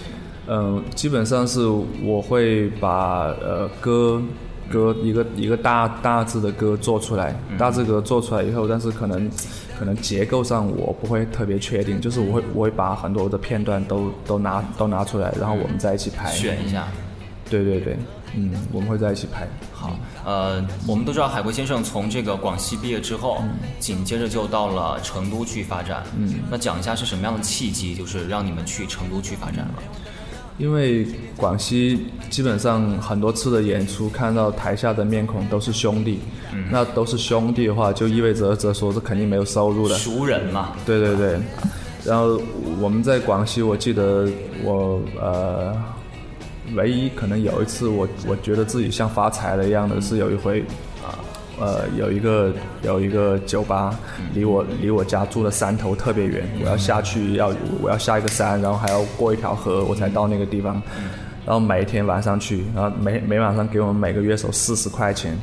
[0.48, 1.66] 嗯，基本上是
[2.02, 4.22] 我会把呃歌
[4.70, 9.30] 歌一个一个大大致的歌做出来，嗯大致歌做出来以后，但是可能
[9.78, 16.30] 可能结构上我不会特别确定，就是我会我会把很多的片段都都拿都拿出来，然后我们在一起排。
[16.30, 16.88] 选一下。
[17.48, 17.96] 对对对，
[18.34, 19.48] 嗯，我们会在一起拍。
[19.72, 23.42] 好，呃，我们都知道海龟先生从这个广西毕业之后，
[23.78, 26.02] 紧接着就到了成都去发展。
[26.18, 29.74] 嗯，那讲一下是什么样的契机，就是让你们去成都去发展了？
[30.58, 36.18] 因为广西基本上很多次的演出，看到台下的面孔都是兄弟，
[36.50, 39.94] 嗯那都是兄弟的话，就意味着着说这肯定没有收入的。
[39.96, 41.38] 熟人嘛，对对对，
[42.06, 42.40] 然后
[42.80, 44.26] 我们在广西，我记得
[44.64, 45.76] 我呃，
[46.74, 50.60] 唯一可能有一次我我觉得自己像发财了一样的是有一回
[51.04, 51.14] 啊，
[51.60, 52.52] 呃，有一个
[52.82, 53.98] 有一个酒吧
[54.34, 60.82] 离我离我家住的山头特别远，我要下去要我要下一个山，然后还要过一条河我才到那个地方，
[61.44, 65.36] 然后每一天晚上去，然后每每晚上给我们每个乐手四十块钱。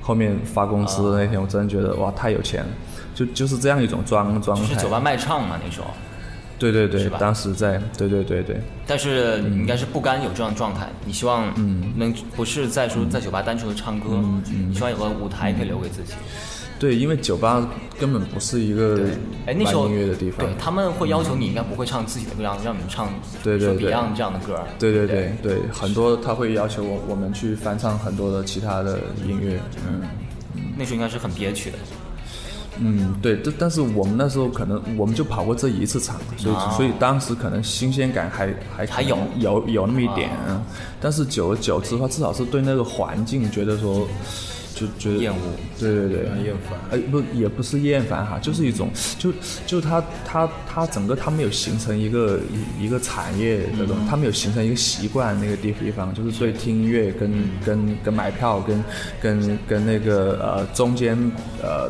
[0.00, 2.68] 后面发工资的那天，我真的觉得哇，太有钱了，
[3.14, 4.66] 就就是这样一种装装态。
[4.66, 5.86] 就是酒吧卖唱嘛那时候。
[6.72, 11.92] 对对对是吧，当时在，对对对对，但是你应该是不甘有这样的状态，你希望嗯。
[11.96, 14.20] 能不是在说在酒吧单纯的唱歌，
[14.68, 16.12] 你希望有个舞台可以留给自己。
[16.78, 17.66] 对，因为酒吧
[18.00, 19.06] 根本不是一个
[19.46, 20.44] 哎，那时候音乐的地方。
[20.44, 23.08] 对，他们会要求你应该不会唱自己的歌，让让你们唱
[23.42, 23.92] 对对对。
[23.92, 24.60] Beyond 这样的歌。
[24.78, 25.32] 对对对。
[25.40, 30.02] 对，很多他会要求我我们去翻唱很多的其他的音乐，嗯。
[30.76, 31.78] 那时候应该是很憋屈的。
[32.78, 36.70] 嗯，对，但但是我们那时候可能我们就跑过这一次场，所以、啊。
[36.76, 39.16] 所以当时可能新鲜感还还还有。
[39.38, 40.62] 有有那么一点，嗯。
[41.00, 44.06] 但是久而久之的话，至少是对那个环境觉得说
[44.74, 45.38] 就觉得厌恶，
[45.78, 46.78] 对对对，厌烦。
[46.90, 49.32] 哎，不，也不是厌烦哈，就是一种，就
[49.66, 52.40] 就他他他整个他没有形成一个
[52.80, 57.32] 一一个产业的东西，他没有形成一个习惯，那个地地方就是对听音乐跟
[57.64, 58.84] 跟跟买票跟
[59.20, 61.16] 跟跟那个呃中间
[61.62, 61.88] 呃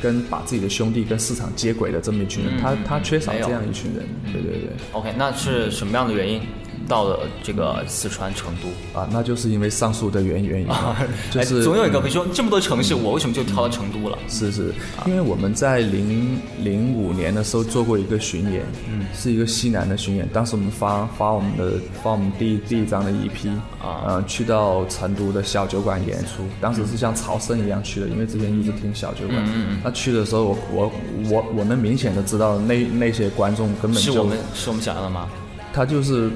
[0.00, 4.70] 跟把自己的兄弟跟市场接轨的这么一群人，他他缺少这样一群人，对对对。
[4.92, 6.40] OK，那是什么样的原因
[6.88, 8.98] 到了这个四川成都？
[8.98, 10.68] 啊，那就是因为上述的原原因，
[11.30, 14.18] 就哎是总有一个，比如说这么多城市，我为什么就挑到成都了？
[14.28, 14.74] 是是，
[15.06, 20.26] 因为我们在零零五年的时候做过一个巡演，嗯，是一个西南的巡演。
[20.32, 26.42] 当时我们发发我们的发我们第一第一张的 EP，啊呃，去到成都的小酒馆演出。
[26.60, 29.38] 当时是像朝圣一样去的，因为之前一直听小酒馆。
[29.46, 30.92] 嗯嗯那去的时候我，我
[31.30, 35.28] 我我能明显的知道那那些观众根本就是我们是我们想要的吗？
[35.72, 36.30] 他就是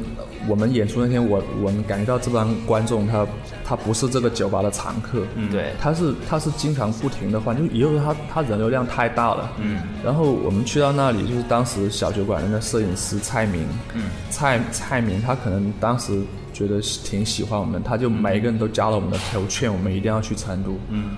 [0.49, 3.27] 我们演出那天，我我们感觉到这帮观众他
[3.65, 16.21] 他不是这个酒吧的常客，嗯，对，他是他是经常不停的换，就也就是他他人流量太大了，嗯，然后我们去到那里，就是当时小酒馆的那摄影师蔡明，嗯，蔡蔡明他可能当时
[16.53, 21.11] 觉得挺喜欢我们，他就每一个人都加了我们的头，劝我们一定要去成都，嗯。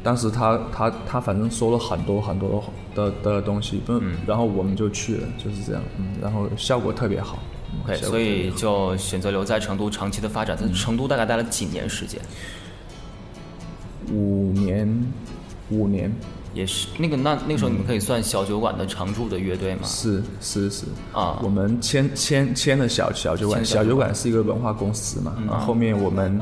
[0.00, 2.62] 当时他他他反正说了很多很多
[2.94, 7.40] 的的东西，嗯，然后我们就去了，就是这样，嗯，然后效果特别好。
[7.84, 10.56] OK，所以就选择留在成都长期的发展。
[10.56, 12.20] 在成都大概待了几年时间？
[14.10, 15.12] 五年，
[15.70, 16.10] 五年，
[16.54, 19.82] 也是那个那那个时候你们可以算小酒馆的常驻的乐队吗？
[19.84, 20.84] 是是是。
[21.12, 21.38] 啊。
[21.42, 24.14] 我们签签签了小小酒馆，小酒馆。
[24.14, 26.40] 是一个文化公司嘛，后面我们，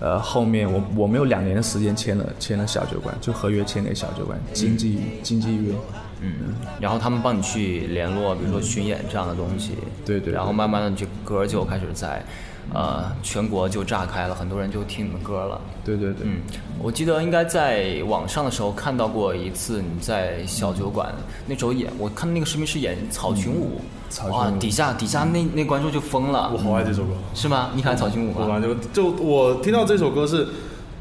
[0.00, 5.74] 呃，后面我我们有两年的时间签了签了小酒馆，就合约签给小酒馆，经济经济约，
[6.22, 9.72] 嗯，然后他们帮你去联络，比如说巡演这样的东西。
[10.04, 12.24] 对对对然后慢慢的这歌就开始在，
[12.72, 15.60] 呃，全国就炸开了，很多人就听你们歌了。
[15.84, 16.40] 对对对，嗯，
[16.80, 21.12] 我记得应该在网上的时候看到过一次你在小酒馆
[21.46, 27.14] 那时候演，我看那个视频是演草裙舞，草裙舞哇，底下底下那那观众就疯了我，好爱这首歌。
[27.34, 27.70] 是吗？
[27.74, 28.36] 你看草裙舞吗？
[28.40, 30.46] 我完就就我听到这首歌是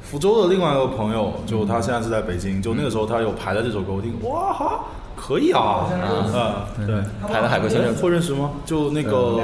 [0.01, 4.85] 福州的另外一个朋友，就他现在是在北京，就那个时候他有排了这首歌，我听哇哈，
[5.23, 6.95] 可以啊，嗯，对，
[7.31, 8.49] 排了海龟先生会认识吗？
[8.65, 9.39] 就那个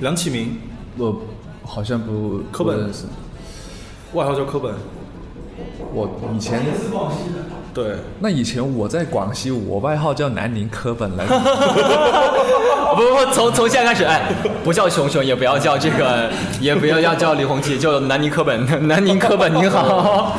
[0.00, 0.58] 梁启明，
[0.96, 1.20] 我
[1.64, 2.78] 好像不柯本。
[2.78, 3.04] 认识，
[4.14, 4.74] 外号叫柯本，
[5.92, 6.64] 我以前
[7.74, 11.26] 对，那以前我在广西，我外号叫南宁柯本来。
[12.96, 14.32] 不不不，从从现在开始，哎，
[14.64, 20.38] 不叫熊熊，也不要叫这个，也不要要叫李红旗，就南宁科本， 南宁科本您好。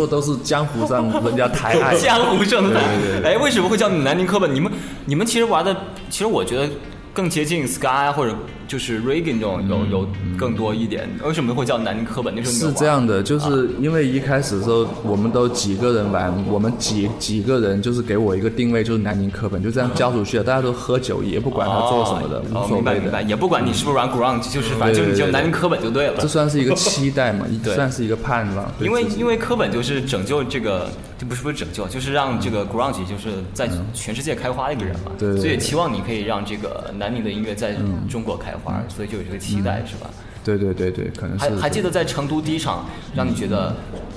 [0.00, 2.80] 候都是江湖上 人家抬爱江湖上的
[3.24, 4.52] 哎，为什么会叫南宁科本？
[4.54, 4.72] 你们
[5.04, 5.74] 你们其实玩的，
[6.08, 6.68] 其实我觉得
[7.14, 8.34] 更接近 Sky 或者
[8.70, 10.08] 就是 Reagan 这种有有
[10.38, 11.08] 更多一点。
[11.24, 12.32] 为什么会叫南宁科本？
[12.32, 23.28] 那时候是这样的，就是因为一开始的时候我们都几个人玩，我们几几个人就是给我一个定位，就是南宁课本，就这样交出去了，大家都喝酒，也不管他做什么的，哦无所谓明白明白，的。
[23.28, 26.28] 也不管你是不是玩 Grunge，就是反正就你就对对对南宁科本就对了这。
[26.28, 28.70] 算是一个期待嘛，对算是一个盼望。
[28.80, 35.10] 因为因为科本就是拯救这个，这不是不是拯救，就是让这个 grunge 就是在全世界开花的一个人嘛。
[35.18, 37.74] 所以期望你可以让这个南宁的音乐在
[38.08, 40.10] 中国开花，所以就有这个期待，是吧？
[40.42, 43.76] 对对对对，可能是还还记得在成都第一场让你觉得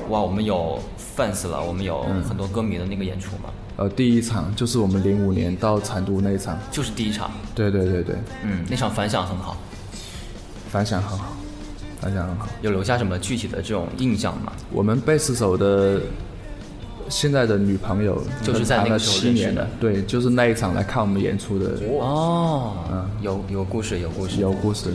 [0.10, 0.80] 哇，我们有
[1.18, 3.50] fans 了，我们有很多歌迷的那个演出吗？
[3.76, 9.58] 呃第一场就是我们零五年到成都那一场，就是第一场，对对对对，嗯，那场反响很好，
[10.70, 11.34] 反响很好，
[12.00, 12.48] 反响很好。
[12.62, 14.54] 有留下什么具体的这种印象吗？
[14.72, 16.00] 我们贝斯手的
[17.14, 19.52] 现在的女朋友就是在那个谈了时候认识的。
[19.52, 24.92] 七年了，对，就是那一场来看我们演出的，哦，嗯有有故事，有故事，有故事。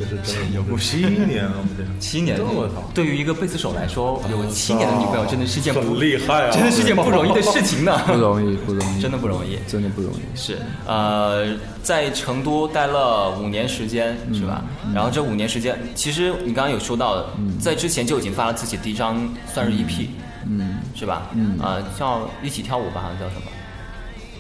[0.53, 0.97] 有故事。
[0.99, 6.51] 七年了，我们这七年这么长，对于一个贝斯手来说，有七年的女朋友真的是件不很厉害啊。
[6.51, 9.57] 真的是件不容易的事情呢， 不容易，不容易，真的不容易。
[9.69, 10.37] 真的不容易。
[10.37, 11.47] 是，呃，
[11.85, 14.65] 在成都待了五年时间，是吧？
[14.93, 17.25] 然后这五年时间，其实你刚刚有说到，
[17.61, 19.17] 在之前就已经发了自己第一张
[19.55, 20.09] 算是 EP，
[20.49, 21.29] 嗯，是吧？
[21.35, 23.43] 嗯，啊，叫一起跳舞吧，好像叫什么？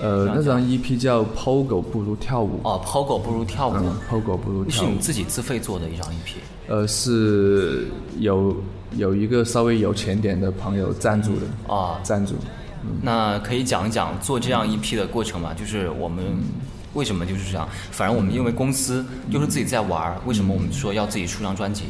[0.01, 4.99] 呃，那张 EP 叫《Pogo 不如跳舞》，哦，Pogo 不如跳舞，嗯，Pogo 不如跳舞是你。
[4.99, 6.37] 自己自费做的一张 EP。
[6.69, 7.89] 呃，是
[8.21, 8.57] 有
[8.97, 12.35] 有一个稍微有钱点的朋友赞助的，啊，赞助。
[13.03, 15.53] 那可以讲一讲做这样一批的过程吗？
[15.53, 16.25] 就是我们
[16.95, 17.69] 为什么就是这样？
[17.91, 21.85] 反正我们因为公司又是自己在玩儿，为什么我们说要自己出张专辑？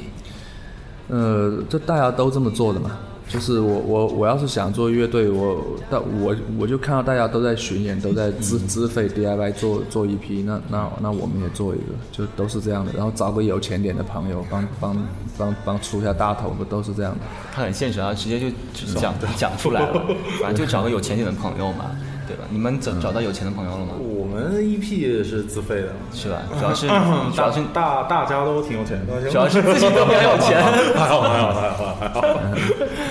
[1.09, 2.93] 呃，这大家都这么做的嘛。
[3.29, 12.93] 就是我我我要是想做乐队，我但我我就看到大家都在巡演，都在自自费 DIY 做做一批，那那那我们也做一个，就都是这样的。
[12.97, 14.97] 然后找个有钱点的朋友帮帮
[15.37, 17.21] 帮帮出一下大头，不都是这样的？
[17.53, 20.03] 他很现实啊，直接就只讲讲出来了，
[20.41, 21.91] 反正就找个有钱点的朋友嘛，
[22.27, 22.45] 对吧？
[22.51, 23.93] 你们找找到有钱的朋友了吗？
[24.39, 26.43] 我们 EP 是自费的，是吧？
[26.57, 30.63] 主要是主要是大大家都挺有钱，主要是自己都比较有钱。
[30.95, 32.21] 还好还好还好还好。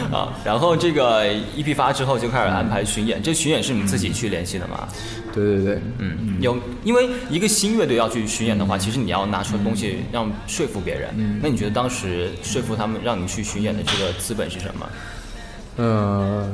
[0.17, 1.25] 啊，然后这个
[1.57, 4.87] EP 发之后就开始安排巡演，这巡演是你自己去联系的吗？
[5.33, 11.39] 对对对，嗯，有，因为一个新乐队要去巡演的话，其实你要拿出的东西让说服别人。
[11.43, 14.89] 那你觉得当时说服他们让你去巡演的这个资本是什么？
[15.75, 16.49] 呃，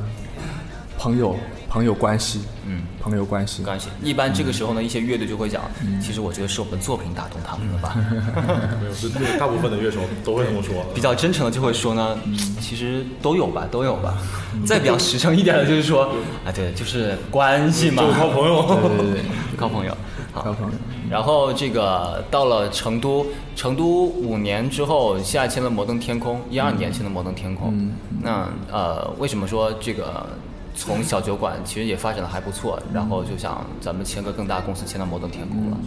[0.98, 1.38] 朋友
[1.74, 3.64] 朋友关系，嗯，朋友关系。
[3.64, 3.90] 关系。
[4.04, 5.64] 一般这个时候呢，一些乐队就会讲，
[6.00, 7.96] 其实我觉得是我们作品打动他们了吧。
[8.80, 10.86] 没有，是这大部分的乐手都会这么说。
[10.94, 12.16] 比较真诚的就会说呢，
[12.62, 14.20] 其实都有吧，都有吧。
[14.68, 16.04] 再比较实诚一点的就是说，
[16.46, 18.62] 啊，对，就是关系嘛，就靠朋友。
[18.68, 19.22] 对对对，
[19.52, 19.98] 就靠朋友。
[20.32, 20.78] 好，靠朋友。
[21.10, 27.92] 然后这个到了成都，成都五年之后，现在签了摩登天空，一二年签的摩登天空。
[28.22, 30.28] 那呃，为什么说这个
[30.76, 35.78] 从小酒馆其实也发展的还不错，然后就想咱们签个更大公司，签到摩登天空了？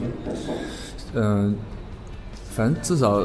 [1.15, 1.57] 嗯、
[2.51, 3.21] 反正至少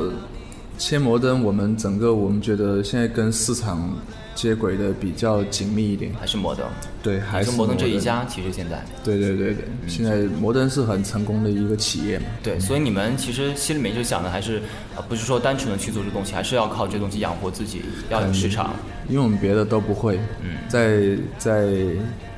[0.82, 3.96] 切摩登，我们整个我们觉得现在跟市场
[4.34, 6.12] 接轨的比较紧密一点。
[6.20, 6.66] 还是摩登？
[7.04, 12.26] 对，还是是摩登这一家，其实现在对对对对，现在摩登是很成功的一个企业嘛。
[12.42, 14.60] 对，所以你们其实心里面就想的还是，
[14.96, 18.74] 呃，不是说单纯的去做这东西，还是要靠这东西养活自己，要有市场。
[19.08, 21.78] 因为我们别的都不会，嗯在在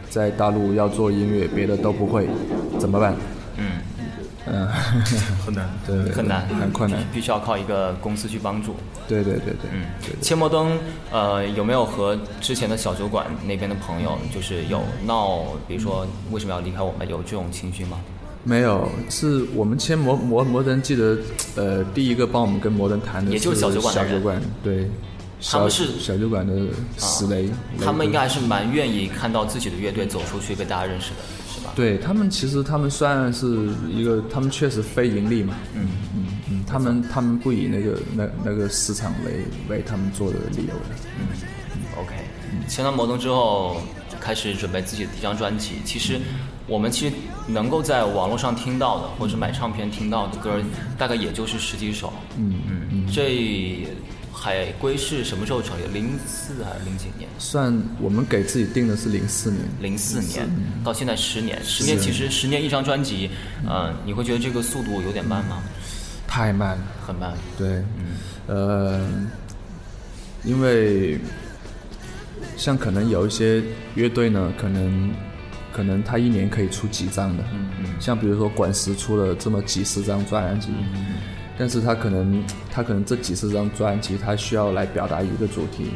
[0.09, 2.27] 在大陆要做音乐，别的都不会，
[2.77, 3.15] 怎么办？
[4.45, 5.03] 嗯，嗯，
[5.45, 5.69] 很难。
[5.85, 6.99] 对对，对很难，很困难。
[7.13, 8.75] 必须要靠一个公司去帮助。
[9.07, 9.85] 对对对对，嗯。
[10.01, 10.77] 对，切摩登，
[11.11, 17.99] 呃，有没有和之前的小酒馆那边的朋友，就是有闹，比如说为什么要离开我们，有这种情绪吗？
[18.45, 21.17] 没有，是我们签摩摩摩登，记得
[21.55, 24.11] 呃，第一个帮我们跟摩登谈的也就是小酒馆的人。
[24.11, 24.89] 小酒馆，对，
[25.49, 26.53] 他们是小小酒馆的
[26.97, 27.49] 死雷，
[27.81, 31.15] 他们应该还是蛮愿意看到自己的乐队走出去被大家认识的？
[31.75, 42.13] 对他们其实他们算是一个，他们确实非盈利嘛，嗯嗯嗯，他们他们不以那个那那个市场为为他们做的理由的，OK，
[42.67, 43.81] 签到摩登之后，
[44.19, 45.75] 开始准备自己的第一张专辑。
[45.83, 46.19] 其实，
[46.67, 47.15] 我们其实
[47.47, 50.61] 能够在网络上听到的，或者买唱片听到的歌，
[50.97, 52.13] 大概也就是十几首。
[52.37, 52.61] 嗯
[52.91, 53.87] 嗯，这
[54.33, 55.87] 海归是什么时候成立？
[55.93, 57.29] 零四还是零几年？
[57.37, 60.49] 算我们给自己定的是零四年，零四年
[60.83, 63.29] 到现在十年，十年其实十年一张专辑，
[63.69, 65.61] 嗯，你会觉得这个速度有点慢吗？
[66.27, 66.77] 太慢。
[67.05, 67.33] 很慢。
[67.57, 67.83] 对，
[68.47, 69.07] 呃，
[70.43, 71.19] 因为
[72.55, 73.61] 像可能有一些
[73.93, 75.11] 乐队呢，可能
[75.73, 81.15] 可能他一年可以出几张的，嗯嗯，像比如说滚石出了这么几十张专辑，嗯
[81.57, 85.91] 但是他可能他可能这几十张专辑，他需要来表达一个主题，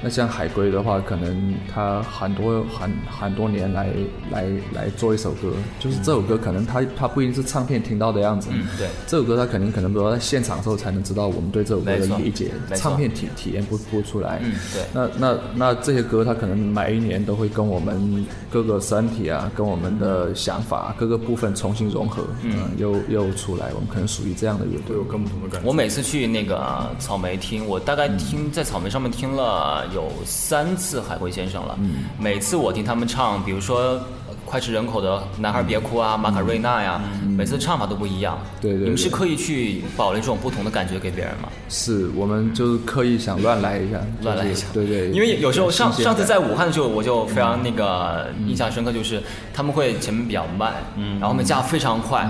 [0.00, 3.88] 那像海龟的话，可能他很多很很多年来
[4.30, 14.84] 来来做一首歌，就是这首歌可能他他不一定是唱片听到的样子，嗯，对，这首歌他肯定可能比如说在现场的时候才能知道我们对这首歌的理解，唱片体体验不不出来，嗯，对。
[14.92, 25.66] 那那那这些歌他可能每一年都会跟我们各个身体啊，跟我们的想法各个部分重新融合，嗯，又又出来，我们可能属于这样的乐队，有更不同的感觉。
[25.66, 29.87] 我每次去那个草莓听，我大概听在草莓上面听了。
[29.94, 31.78] 有三次海龟先生了，
[32.18, 34.00] 每次我听他们唱，比如说
[34.46, 37.00] 脍炙人口的《男孩别哭》啊，马卡瑞娜呀，
[37.36, 38.38] 每次唱法都不一样。
[38.60, 38.84] 对对。
[38.84, 41.48] 你们是刻意去保留这种不同的感觉给别人吗？
[41.68, 44.66] 是，我们就是刻意想乱来一下，乱来一下。
[44.72, 45.10] 对对。
[45.10, 49.22] 因为有时候上上次在武汉的时候，我就非常那个印象深刻，就是
[49.52, 52.26] 他们会前面比较慢，嗯，然后后面加非常快，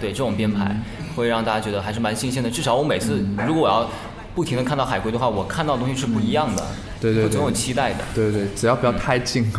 [0.00, 0.74] 对这种编排
[1.14, 2.50] 会让大家觉得还是蛮新鲜的。
[2.50, 3.88] 至少我每次如果我要。
[4.34, 6.64] 不停的看到海龟的话，我看到的东西是不一样的，
[7.00, 9.44] 对对，我总有期待的，对对，只要不要太近，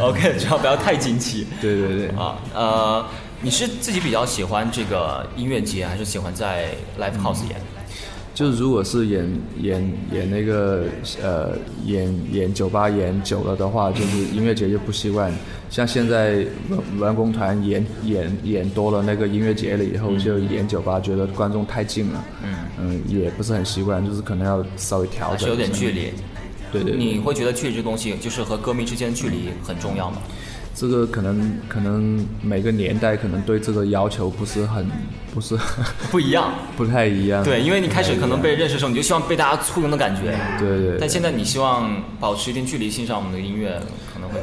[0.00, 3.04] OK，只要不要太惊奇，对对对，啊，呃，
[3.40, 7.60] 你是自己比较喜欢这个音乐节，还是喜欢在 live house 演？
[8.34, 9.28] 就如果是演
[9.60, 10.84] 演演那个
[11.20, 15.32] 呃演演酒吧演久了的话，就是音乐节就不习惯。
[15.70, 26.12] 像现在文文工团演演演多了那个音乐节了以后，就演酒吧觉得观众太近了，嗯嗯，也不是很习惯，就是可能要稍微调整，是有点距离。
[26.72, 26.96] 对对。
[26.96, 30.18] 你会觉得距离这东西就是和歌迷之间的距离很重要吗？
[30.74, 34.86] 这个可能可能每个年代可能对这个要求不是很
[35.34, 35.58] 不是
[36.08, 37.42] 不一样，不太一样。
[37.42, 40.38] 对，因为你开始可能被认识的时候，你就希望被大家簇拥的感觉。
[40.58, 40.96] 对对。
[41.00, 43.80] 但现在你希望保持一定距离欣赏我们的音乐。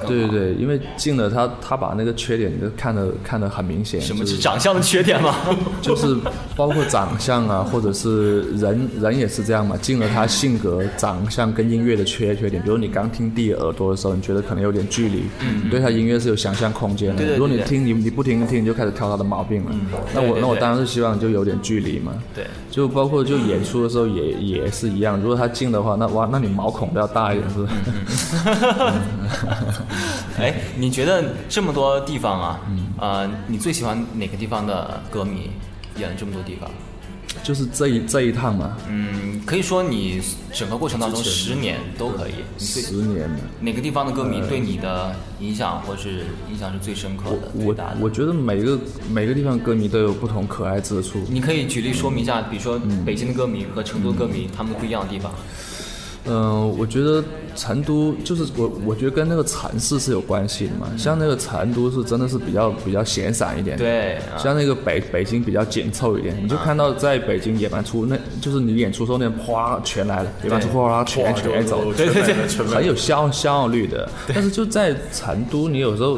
[0.08, 4.00] 对对对，因为进了他，他把那个缺点都看得看得很明显。
[4.02, 5.36] 什么是长相的缺点吗？
[5.82, 6.16] 就是
[6.56, 9.76] 包括长相啊，或者是人人也是这样嘛。
[9.78, 17.16] 进了他性格、长相跟音乐的缺缺点，比如你刚听第一耳朵的时候，你觉得可能有点距离，嗯，对他音乐是有想象空间的。
[17.16, 17.38] 对对对。
[17.38, 19.72] 如果你听你你不停听，你就开始挑他的毛病了。
[19.74, 19.82] 嗯。
[20.14, 22.14] 那我那我当然是希望就有点距离嘛。
[22.34, 22.46] 对。
[22.72, 27.74] 就包括就演出的时候也也是一样，如果他进的话，那哇，那你毛孔都要大一点，是不是？
[30.40, 35.50] 哎，你觉得这么多地方啊，嗯呃，你最喜欢哪个地方的歌迷
[35.98, 36.70] 演了这么多地方？
[37.44, 38.78] 就是这一这一趟嘛。
[38.88, 40.22] 嗯，可以说你
[40.54, 42.34] 整个过程当中十年都可以。
[42.58, 43.40] 十年的。
[43.60, 47.52] 哪个地方的歌迷对你的影响或是印象是最深刻的？
[47.54, 48.80] 我我觉得每个
[49.12, 51.20] 每个地方歌迷都有不同可爱之处。
[51.30, 55.30] 你可以举例说明一下，比如说北京的歌迷和成都歌迷他们不一样的地方。
[55.34, 55.75] 嗯，
[56.26, 57.24] 我觉得
[57.56, 60.88] 成都就是我，我觉得跟那个城市是有关系的嘛。
[60.98, 64.18] 像那个成都是真的是比较比较闲散一点，对。
[64.38, 74.10] 像那个北北京比较紧凑一点，你就看到在北京演完出，那就是你演出时候那哗全来了，演完出哗全全走，对对对，很有效效率的。
[74.34, 76.18] 但是就在成都，你有时候。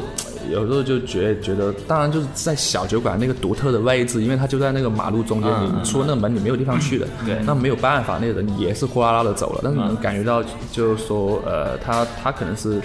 [0.52, 9.62] 有时候就觉觉得，当然就是在小酒馆那个独特的位置，因为它就在那个马路中间，你出了那个门你没有地方去的，对，那没有办法，那个人也是呼啦啦的走了。
[9.64, 12.82] 但是你能感觉到，就是说，呃，他他可能是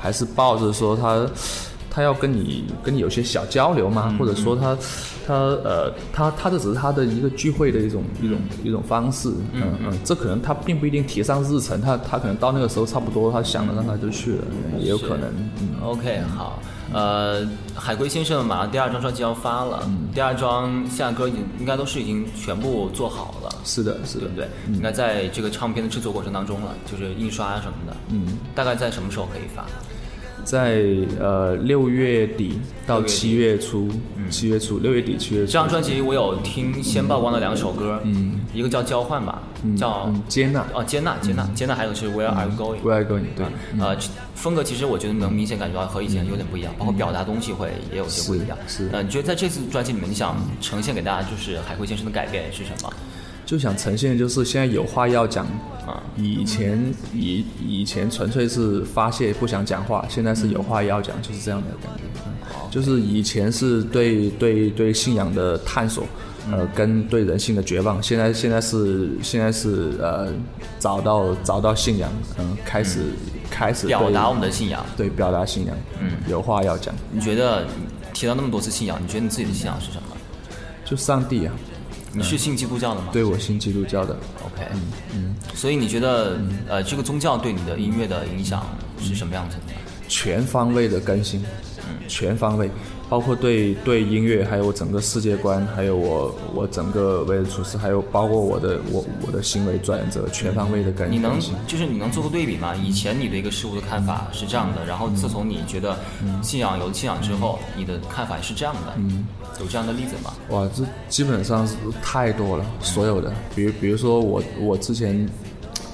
[0.00, 1.26] 还是抱着说他
[1.90, 4.76] 他要跟你跟你有些小交流嘛，或者说他
[5.28, 14.44] 他呃他他这只是他的一个聚会的一种一种一种方式，嗯嗯，这可能他并不一定提上日程，他他可能到那个时候差不多，他想了让他就去了，
[14.78, 15.28] 也有可能。
[15.60, 16.58] 嗯 OK，好。
[16.90, 23.50] 呃，海龟先生马上第二张专辑要发了，第二张现在歌已经应该都是已经全部做好了。
[23.62, 27.94] 是的，是的，对，应该在这个唱片的制作过程当中了，就是印刷什么的。
[28.08, 29.66] 嗯，大概在什么时候可以发？
[30.48, 30.82] 在
[31.20, 33.86] 呃六月底到七月初，
[34.30, 35.42] 七月初六月底七月。
[35.44, 35.52] 初。
[35.52, 39.42] 这张专辑我有听先曝光的两首歌，嗯，一个叫交换吧，
[39.76, 43.24] 叫接纳，哦接纳接纳接纳，还有是 Where Are You Going？Where Are You Going？
[43.36, 43.44] 对，
[43.78, 43.94] 呃
[44.34, 48.56] 风格其实我觉得能明显感觉到和以前有点不一样，包括表达东西会也有些不一样。
[48.66, 52.90] 是，呃，你觉得在这次专辑里面，你想呈现给大家就是海龟先生的改变是什么？
[53.48, 55.46] 就想呈现就是现在有话要讲
[55.86, 56.78] 啊，以前
[57.14, 62.02] 以以前纯粹是发泄不想讲话，现在是有话要讲，就是这样的感觉。
[62.70, 66.04] 就是以前是对对对信仰的探索，
[66.52, 70.30] 呃，跟对人性的绝望，现在现在是现在是呃
[70.78, 73.00] 找到找到信仰，嗯，开始
[73.50, 76.94] 开始表达我们的信仰，对，表达信仰，嗯，有话要讲。
[77.10, 77.66] 你觉得
[78.12, 80.08] 提到那么多次信仰，你觉得你自己的信仰是什么？
[80.84, 81.54] 就上帝啊。
[82.12, 83.08] 你是信基督教的吗？
[83.12, 84.14] 对我信基督教的。
[84.44, 84.66] OK，
[85.14, 86.38] 嗯，所以你觉得
[86.68, 88.66] 呃这个宗教对你的音乐的影响
[89.00, 89.74] 是什么样子的？
[90.08, 91.42] 全方位的更新，
[91.86, 92.70] 嗯全方位，
[93.08, 101.38] 包括对对音乐，还有我整个世界观，还有我我整个为人处事，还有包括我的我我的行为转折，全方位的更你能。
[101.66, 102.74] 就是你能做个对比吗？
[102.76, 105.96] 以前你对一个事物的看法是这样的，然后自从你觉得
[106.42, 109.26] 信仰有了信仰之后，你的看法是这样的，嗯
[109.60, 110.34] 有这样的例子吗？
[110.50, 115.28] 哇，这基本上是太多了，所有的，比如比如说我我之前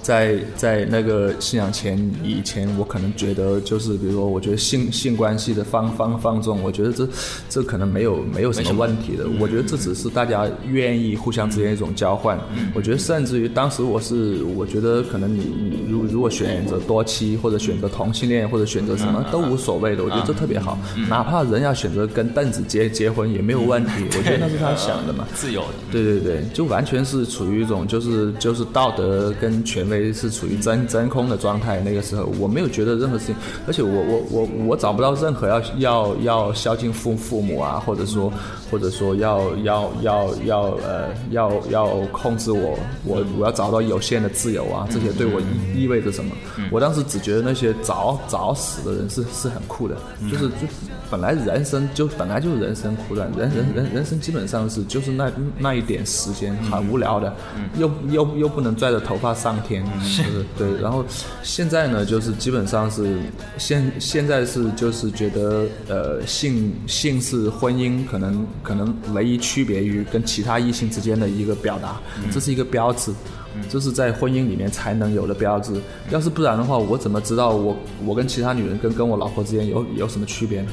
[0.05, 7.09] 在在那个信仰前以前，我可能觉得就是比如说，我觉得性性关系的放放放纵，我觉得这
[7.49, 12.39] 这可能没有没有什么问题的，我觉得这只是大家愿意互相之间一种交换。
[12.75, 20.79] 我觉得甚至于当时我是我觉得可能你你如如果选择多妻或者选择同性恋或者选择什么都无所谓的，我觉得这特别好，
[21.09, 25.27] 哪怕人要选择跟邓紫结结婚也没有问题，我觉得那是他想的嘛。
[25.35, 31.80] 自由的，对对对，就完全是处于一种就是就是道德跟权威是处于真真空的状态。
[31.80, 33.34] 那个时候我没有觉得任何事情，
[33.66, 38.32] 而且我我我我找不到任何要要要孝敬父父母啊，或者说
[38.70, 46.30] 或者说要要要要呃要要控制我我我要找到有限的自由啊，这些对我意意味着什么？
[46.70, 49.97] 我当时只觉得那些早早死的人是是很酷的，
[50.30, 50.66] 就是就
[51.11, 57.32] 本来人生就本来就是人生苦短，人人人人生基本上是就是那那一点时间很无聊的，
[57.76, 60.80] 又又又不能拽着头发上天，就是对。
[60.80, 61.05] 然后
[61.43, 63.18] 现在呢，就是基本上是
[63.59, 72.01] 现现在是就是觉得呃性性是婚姻可能可能唯一区别于跟其他异性之间的一个表达，
[72.32, 73.12] 这是一个标志。
[73.70, 75.80] 这是在婚姻里面才能有的标志，
[76.11, 80.68] 要是不然的话，我怎么知道我我跟其他女人跟跟我老婆之间有有什么区别呢？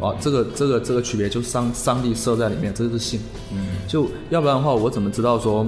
[0.00, 3.20] 哦，这个这个这个区别就上上帝设在里面，这就是性。
[3.86, 5.64] 就要不然的话，我怎么知道说，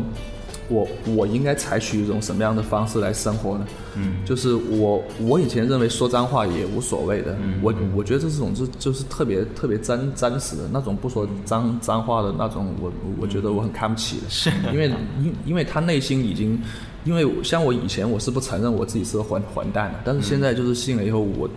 [0.69, 3.67] 我我应该采取一种什么样的方式来生活呢？
[3.97, 14.91] 嗯，就是我我以前认为说脏话也无所谓的，我我觉得这种就就是特别特别真真实的那种不说脏脏话的那种，我我觉得我很看不起的，是因为
[15.23, 16.61] 因因为他内心已经。
[17.07, 21.49] 因为像我以前我是不承认我自己是个混混蛋的，但是现在就是信了以后，我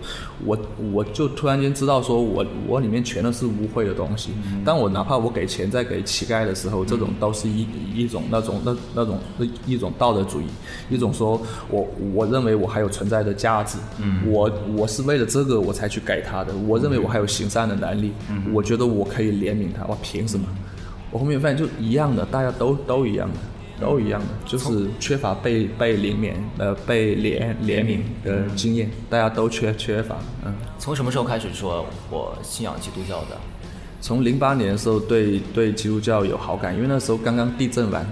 [0.45, 0.57] 我
[0.93, 4.29] 我就突然间知道说我我里面全都是污秽的东西。
[4.63, 9.17] 当我哪怕我给钱再给乞丐的时候，这种都是一一种那种那那种
[9.65, 10.45] 一种道德主义，
[10.89, 13.79] 一种说我我认为我还有存在的价值，
[14.27, 18.11] 我我是为了这个我才去给他的，我认为我还有行善的能力，
[18.53, 20.45] 我觉得我可以怜悯他，我凭什么？
[21.11, 23.35] 我后面发现就一样的，大家都都一样的。
[23.79, 30.17] 都一样的，就是缺乏被被怜悯呃被怜怜悯的经验，大家都缺缺乏。
[30.45, 33.37] 嗯，从什么时候开始说我信仰基督教的？
[34.01, 38.05] 从零八年的时候对对基督教有好感，因为那时候刚刚地震完，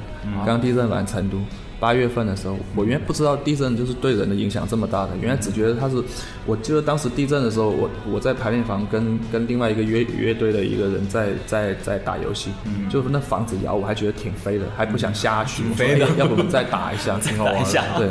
[0.45, 1.37] 刚地震完成都。
[1.79, 6.03] 八月份的时候，我原来不知道地震就是对人的影响这么大的，原来只觉得它是，
[6.45, 12.49] 我记得当时地震的时候，我我在排练房跟跟另外一个乐乐队的一个人在在在打游戏，
[12.89, 18.09] 就是那房子摇，我还觉得挺飞的，还不想下去，飞的，要不我们再打一下，挺好玩的，对。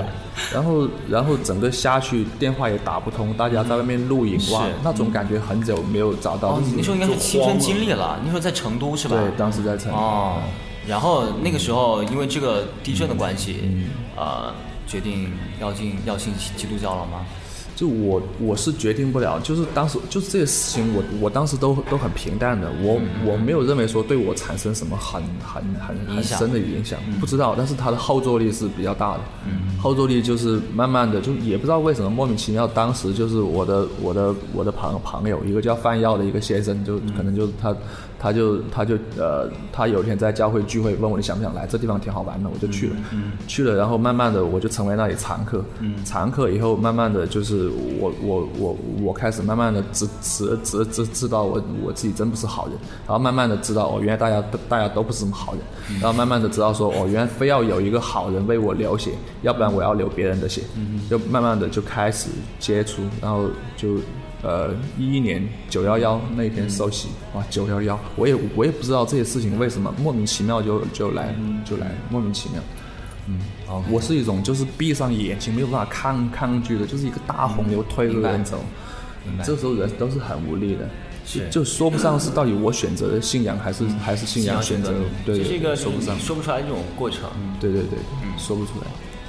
[0.52, 6.50] 然后然后整个下去电话也打不通，大家在外面露营，哇，那种感觉很久没有找到。
[6.50, 9.16] 哦，你那时候应该是亲身经历了，那时候在成都是吧？
[9.16, 9.96] 对，当时在成都。
[9.96, 10.42] 哦。
[10.87, 13.57] 然后那个时候，因为这个地震的关系，
[14.16, 14.53] 呃，
[14.87, 15.30] 决定
[15.61, 17.26] 要进要信基督教了吗？
[17.74, 29.20] 就我我是决定不了，就是当时就是这个事情，我我当时都都很平淡的，我我没有认为说对我产生什么很很很很深的影响，不知道，但是它的后坐力是比较大的，
[29.78, 37.76] 后坐力就是慢慢的就也不知道为什么莫名其妙，当时就是我的我的我的朋朋友一个叫范耀的一个先生，就可能就是他。
[38.18, 41.66] 他就他就呃，他有一天在教会聚会，问我你想不想来？
[41.66, 42.96] 这地方挺好玩的，我就去了。
[43.46, 45.64] 去了，然后慢慢的我就成为那里常客。
[46.04, 52.74] 常客以后，慢慢的就是我我我我开始慢慢的知知知知知道我我自己真不是好人。
[53.06, 55.62] 然后慢慢的知道哦，原来大家大家都不是什么好人。
[56.00, 59.12] 然后慢慢的知道说哦，原来非要有一个好人为我流血，
[59.42, 60.62] 要不然我要流别人的血。
[61.10, 63.46] 就慢慢的就开始接触，然后
[63.76, 63.96] 就。
[64.47, 71.34] 呃，一一年九幺幺那一天受洗，哇，九幺幺，我也我也不知道这些事情为什么莫名其妙就就来
[71.64, 72.62] 就来莫名其妙，
[73.26, 73.40] 嗯，
[73.90, 78.61] 我是一种就是闭上眼睛没有办法抗抗拒的，就是一个大洪流推着人走，
[79.42, 84.94] 这时候人都是很无力的，就说不上是到底我选择的信仰还是还是信仰选择，
[85.24, 86.16] 对，这是一个说不上。
[86.20, 87.28] 说不出来这种过程，
[87.61, 87.99] 对对对，
[88.38, 88.86] 说不出来。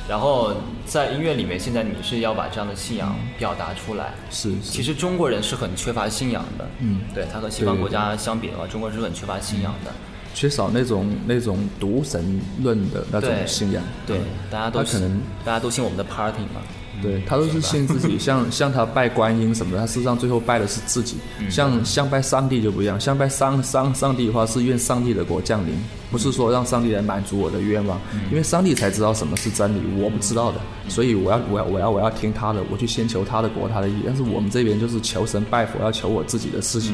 [0.07, 0.53] 然后
[0.85, 4.13] 在音乐里面，现在你是要把这样的信仰表达出来。
[4.29, 6.65] 是，其实中国人是很缺乏信仰的。
[6.79, 9.91] 嗯，对他和西方国家相比的话，中国人是很缺乏信仰的。
[10.33, 13.83] 缺少那种那种独神论的那种信仰。
[14.05, 16.61] 对，大家都可能大家都信我们的 party 嘛。
[17.01, 21.17] 对他都是信自己，像 像他拜观音什么的，他事实上最后拜的是自己。
[21.49, 25.73] 像像拜上帝就不一样，像拜上上上帝的话是愿上帝的国降临，
[26.11, 27.99] 不是说让上帝来满足我的愿望，
[28.31, 33.93] 因为上帝才知道什么是真理，我不知道的，所以我要我要我要我要听他的，我去先求他的国他的意。
[34.05, 36.93] 但是我们这边就是求神拜佛，要求我自己的事情，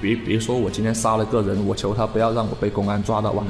[0.00, 3.44] 比比如说我今天杀了个人，我求他不要让我被公安抓到哇，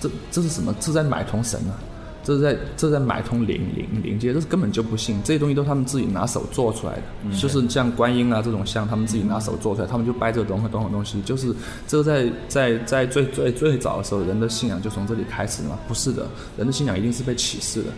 [0.00, 0.74] 这这是什么？
[0.80, 1.76] 这在买通神啊！
[2.22, 11.54] 这是在这是在买通灵灵灵界，这是根本就不信，这些东西都是他们自己拿手做出来的，就是像观音啊这种像他们自己拿手做出来，他们就拜这个东西东西东西，就是
[11.86, 15.78] 这个在在在最最最早的时候，人的信仰就从这里开始嘛？
[15.88, 17.90] 不是的，人的信仰一定是被启示的。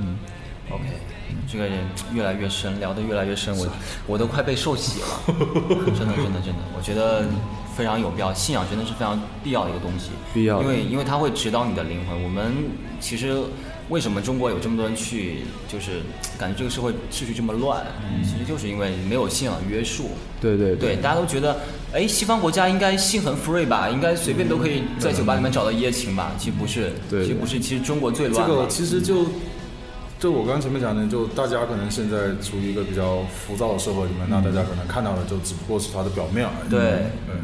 [0.00, 0.16] 嗯
[0.70, 0.84] OK，
[1.50, 1.78] 这个人
[2.14, 3.66] 越来越深，聊得越来越深，我
[4.06, 5.06] 我都快被受洗了，
[5.98, 7.24] 真的真的真的，我觉得
[7.76, 12.22] 非常有必要，信仰真的是非常必要的一个东西，必要因为因为它会指导你的灵魂。
[12.22, 12.52] 我们
[13.00, 13.42] 其实
[13.88, 16.02] 为什么中国有这么多人去，就是
[16.38, 17.84] 感觉这个社会秩序这么乱，
[18.22, 20.10] 其实就是因为没有信仰约束。
[20.40, 21.60] 对对对，大家都觉得，
[21.92, 26.32] 哎，西方国家应该性很 free 吧，应该随便都可以在酒吧里面找到一夜情吧？
[26.38, 28.54] 其实不是，对其实不是，其实中国最乱这。
[28.54, 29.26] 个其实就
[30.22, 36.70] 就我刚刚前面讲的，就大家可能现在处于一个比较浮躁的社会里面，那大家可能看到的就只不过是它的表面而已。
[36.70, 36.80] 对。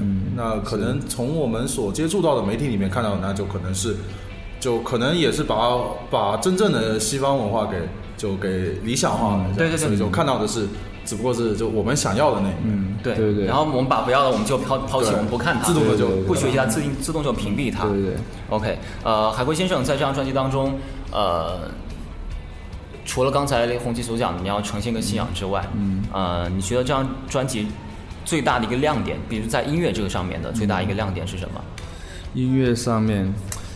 [0.01, 3.97] 嗯，那可能从我们所接触到的媒体里面看到的，那就可能是，
[4.61, 5.57] 就可能也是把
[6.09, 7.79] 把真正的西方文化给
[8.17, 9.77] 就给理想化了对对对。
[9.77, 10.69] 所以就看到的是，
[11.05, 12.99] 只不过是就我们想要的那一面。
[13.03, 13.35] 对对。
[13.35, 13.45] 对。
[13.47, 17.87] 然后我们把不要的我们就抛抛弃，我们不看它，自动的就不学习它，自动自动就屏蔽它。
[17.87, 18.15] 对对对。
[18.51, 20.79] OK，呃，海龟先生在这张专辑当中，
[21.11, 21.69] 呃，
[23.09, 27.67] 除了刚才林红旗所讲的你要呈现一个信仰之外，嗯，呃，你觉得这张专辑
[28.23, 31.61] 最大的一个亮点，比如在音乐这个上面的最大一个亮点是什么？
[32.35, 33.33] 音乐上面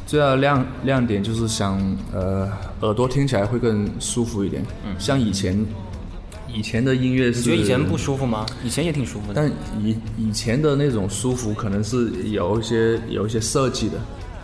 [0.06, 1.80] 最大的亮亮点就是想
[2.12, 2.46] 呃
[2.82, 5.58] 耳朵听起来会更舒服一点，嗯像以前
[6.52, 8.44] 以前的音乐是，你觉得以前不舒服吗？
[8.62, 9.34] 以前也挺舒服的。
[9.34, 9.50] 但
[9.82, 13.94] 以以前的那种舒服可能是有一些有一些设计的，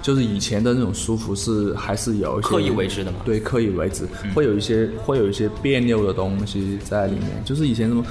[0.00, 7.42] 就是以前的那种舒服是还是有一些刻意为之的嘛对，刻意为之，会有一些会有一些别扭的东西在里面。
[7.44, 8.04] 就是以前什么，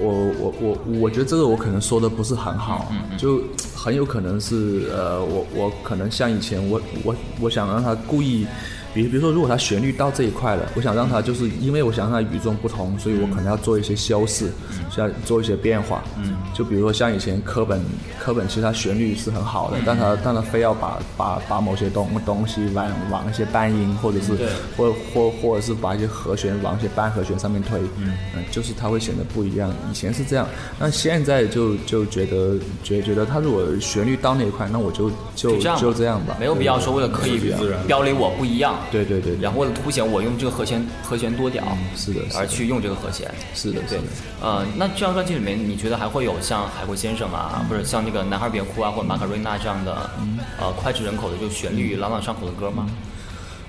[0.00, 3.42] 我我我我觉得这个我可能说的不是很好，就
[3.74, 8.46] 很有可能是呃，我我可能像以前我我我想让他故意。
[8.94, 14.52] 比比如说，如果它旋律到这一块了，我想让它就是因为我想让它与众不同，所以我可能要做一些修饰，
[14.90, 16.04] 需要做一些变化。
[16.16, 17.82] 嗯，就比如说像以前课本，
[18.20, 24.32] 课本其实它旋律是很好的，但它但它非要把把把某些东东西往往一些半音，或者是
[24.76, 28.14] 或或或者是把一些和弦往一些半和弦上面推，嗯，
[28.52, 29.74] 就是它会显得不一样。
[29.90, 30.46] 以前是这样，
[30.78, 41.62] 那现在就就觉得觉觉得它如果旋律到那一块，那我就就就这样吧，没有必要说为了刻意自然标离我不一样，对对对，然后为了凸显我用这个和弦和弦多屌，
[41.96, 43.30] 是的是的而去用这个和弦。
[43.54, 44.04] 是的，对的。，
[44.40, 50.10] 呃，那这张专辑里面，你觉得还会有像海阔先生啊，或者像那个男孩别哭啊，或者马卡瑞娜这样的，
[50.58, 52.86] 呃，脍炙人口的就旋律朗朗上口的歌吗？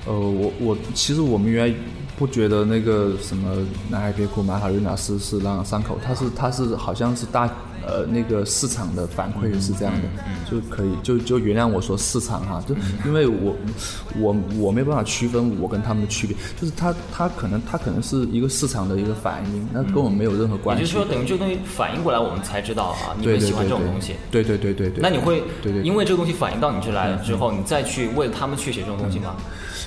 [0.06, 1.76] 呃，我我其实我们原来
[2.18, 3.58] 不觉得那个什么
[3.90, 7.46] 男孩别哭马卡瑞娜是是让伤口，它是它是好像是大
[7.86, 10.08] 呃那个市场的反馈是这样的，
[10.50, 12.74] 就可以就就原谅我说市场哈，就
[13.06, 13.56] 因为我
[14.18, 20.84] 我我没办法区分我跟他们的区别，就是它它可能它可能是一个市场的一个反应，那跟我们没有任何关系。
[20.84, 24.16] 也就是说，等于这个东西反应过来，我们才知道啊，你对对会喜欢这种东西。
[24.32, 25.02] 对对对对对。
[25.02, 29.36] 那你会对对对因为这个东西反映到你这来了之后，你再去为了他们去写这种东西吗？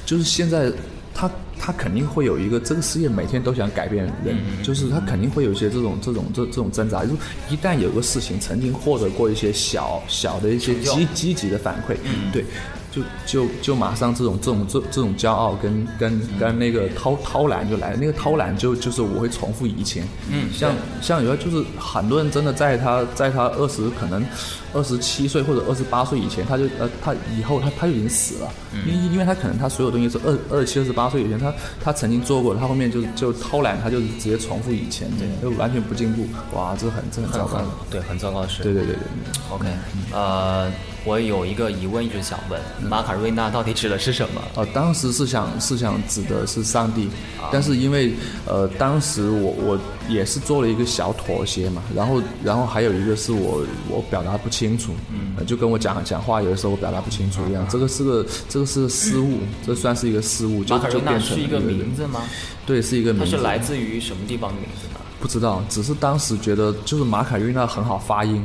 [0.04, 0.70] 就是现在
[1.14, 1.28] 他
[1.59, 7.04] 他肯定会有一个这个世界每天都想改变人，就是他肯定会有一些这种这种这这种挣扎。
[7.04, 7.16] 就是
[7.50, 11.96] 一旦有个事情曾经获得过一些小小的一些积积极的反馈，
[12.32, 12.44] 对。
[12.91, 20.72] 就就就马上这种这种这这种骄傲跟跟跟那个偷偷懒就来了，那个偷懒就就是我会重复以前，嗯，像
[21.03, 24.24] 像有的就是很多人真的在他在他二十可能
[24.72, 28.51] 二十七岁或者二十八岁以前，他就呃他以后他他就已经死了，
[28.86, 36.26] 因为因为他可能他所有东西是二二十七二十八岁以前他他曾经做过的，他后面就就偷懒，他就直接重复以前，对，就完全不进步，
[36.57, 37.61] 哇，这很这很糟糕，
[37.91, 38.62] 对，很糟糕的事。
[38.62, 38.97] 对对对对。
[38.97, 39.03] 对。
[39.51, 39.66] OK，
[40.12, 40.70] 呃，
[41.05, 44.42] 我有一个疑问一直想问，马卡瑞纳到底指的是什么？
[44.57, 47.09] 呃，当时是想是想指的是上帝，
[47.53, 48.12] 但是因为
[48.46, 62.22] 呃，当时我我也是做了一个小妥协嘛，然后然后还有一个是我我表达不清楚，嗯、就跟我讲讲话有的时候我表达不清楚一样，这个是个这个是个失误，这算是一个失误，就马卡瑞娜就变成是一个名字吗？
[62.66, 64.97] 对，是一个名字，它是来自于什么地方的名字呢？
[65.20, 68.42] 不知道，只是当时觉得就是马卡瑞那很好发音，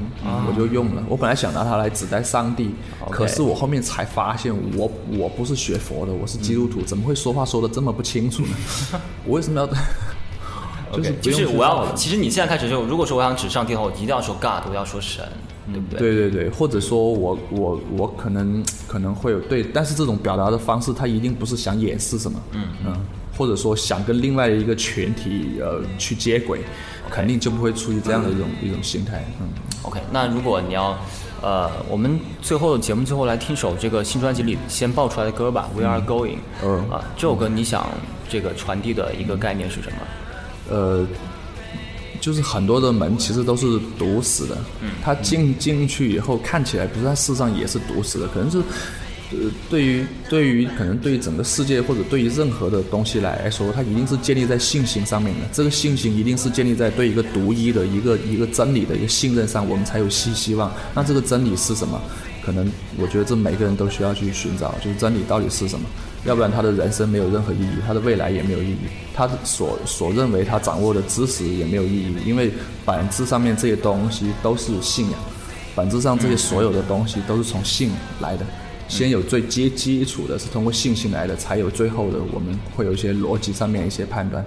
[0.47, 1.03] 我就用了。
[1.07, 2.74] 我本来想拿它来指代上帝，
[3.09, 8.55] 可是我后面才发现我我不是学佛的，我是基督徒，怎么会说话说的这么不清楚呢？
[9.26, 9.69] 我为什么要？
[10.93, 15.28] 就是就是我要，其实你现在开始就，如果说我想指上帝的话，我一定要说 God，我要说神，
[15.71, 15.99] 对不对？
[15.99, 22.95] 对对对，或者说我我我可能可能会有对，但是这种表达的方式，他一定不是想掩饰什么，嗯嗯，
[23.36, 26.61] 或者说想跟另外的一个群体呃去接轨，
[27.09, 29.47] 肯定就不会出于这样的一种、一种心态，嗯。
[29.81, 30.97] OK，那如果你要，
[31.41, 36.36] 呃，我们最后节目最后来听首这个新专辑里先爆出来的歌吧，《We Are Going》。
[36.63, 37.89] 嗯啊，这首歌你想
[38.29, 39.97] 这个传递的一个概念是什么？
[40.69, 41.05] 呃，
[42.21, 48.61] 就是很多的门其实都是堵死的，嗯，它进进去以后看起来不是，它事实上也是堵死的，可能是。
[49.41, 55.47] 呃，对于对于可能对于整个世界或者对于任何的东西来说，它一定是建立在信心上面的。
[55.51, 60.71] 这个信心一定是建立在对一个独一的一个一个真理的一个信任上，我们才有希希望。
[60.93, 62.01] 那这个真理是什么？
[62.45, 65.86] 可能我觉得这每个人都需要去寻找，就是真理到底是什么。
[66.25, 68.77] 要不然他的人生没有任何意义，他的未来也没有意义，
[69.13, 72.51] 他所所认为他掌握的知识也没有意义，因为
[72.86, 75.19] 本质上面这些东西都是信仰，
[75.75, 78.45] 本质上这些所有的东西都是从信来的。
[78.88, 84.43] 先有最基基础的是通过信心来的，才有最后的我们会有一些逻辑上面一些判断。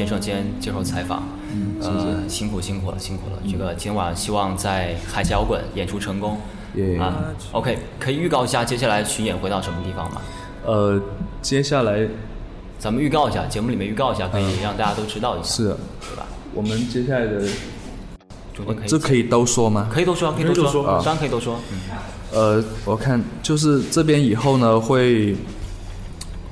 [0.00, 1.22] 先生今天接受采访，
[1.52, 3.38] 嗯谢呃，辛苦辛苦了，辛苦了。
[3.46, 6.38] 这个今天晚上希望在海峡摇滚演出成功。
[6.76, 7.16] 耶啊
[7.52, 10.22] ，OK，可以预告一下接下来巡演会到什么地方吗？
[10.64, 10.98] 呃，
[11.42, 12.08] 接下来
[12.78, 15.64] 咱们预告一下，节目里面预告一下，可以让大家都知道一下，是
[16.00, 16.26] 对吧？
[16.54, 17.42] 我们接下来的，
[18.54, 19.86] 中间可以这可以都说吗？
[19.92, 21.60] 可以都说，可以都可以都说当然可以都说。
[21.70, 21.78] 嗯，
[22.32, 25.36] 呃，我看就是这边以后呢会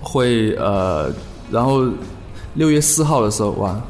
[0.03, 1.11] 会呃，
[1.51, 1.89] 然后
[2.55, 3.81] 六月四号的时候哇，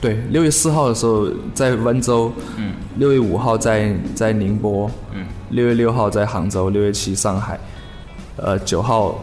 [0.00, 7.58] 对，六月四号的时候在温州，嗯，六月五号在在宁波，嗯，六月六号在杭州，六月七上海，
[8.36, 9.22] 呃，九号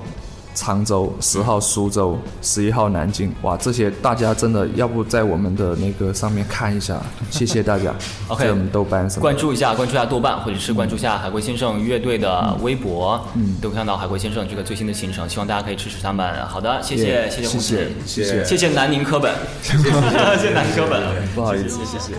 [0.58, 7.00] 常州，十号苏州，十一号南京，哇，这些大家真的要不在我们的那个上面看一下，
[7.30, 7.94] 谢谢大家。
[8.28, 13.56] OK 我们豆瓣什么关注一下，关注一下豆瓣，或者是关注一下海龟先生乐队的微博，嗯。
[13.62, 15.30] 都可以看到海龟先生这个最新的行程。
[15.30, 16.46] 希望大家可以支持他们。
[16.48, 16.98] 好的，谢。
[16.98, 18.44] 谢，谢谢红谢谢，谢谢。
[18.44, 19.32] 谢谢南宁科本，
[19.62, 21.04] 谢谢南宁科本，
[21.36, 22.14] 不好意思，谢谢。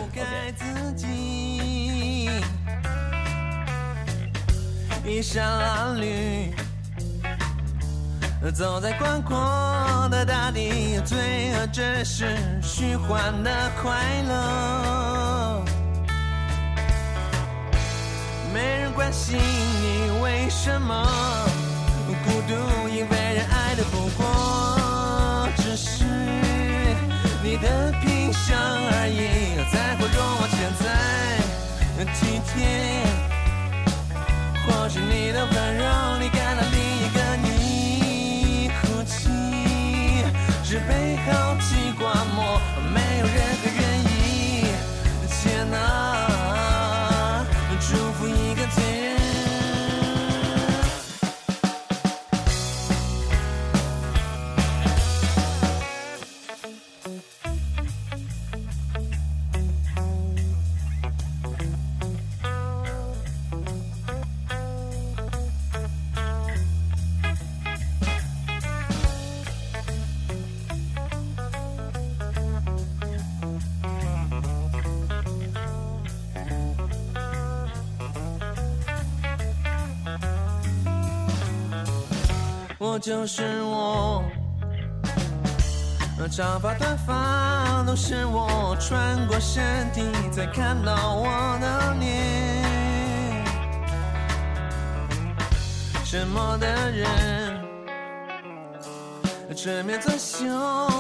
[5.10, 5.42] 衣衫
[5.96, 6.04] 褴褛，
[8.54, 9.36] 走在宽阔
[10.10, 13.50] 的大地，罪恶只是虚幻的
[13.82, 13.92] 快
[14.26, 15.64] 乐。
[18.54, 21.04] 没人关心你为什么
[22.24, 26.04] 孤独，因为人爱的不过只是
[27.42, 30.72] 你的品相而已，才会容我现
[83.08, 84.22] 就是我，
[86.30, 91.26] 长发短发都是我，穿过身体才看到我
[91.58, 93.46] 的脸。
[96.04, 97.66] 沉默的人
[99.56, 100.44] 直面作秀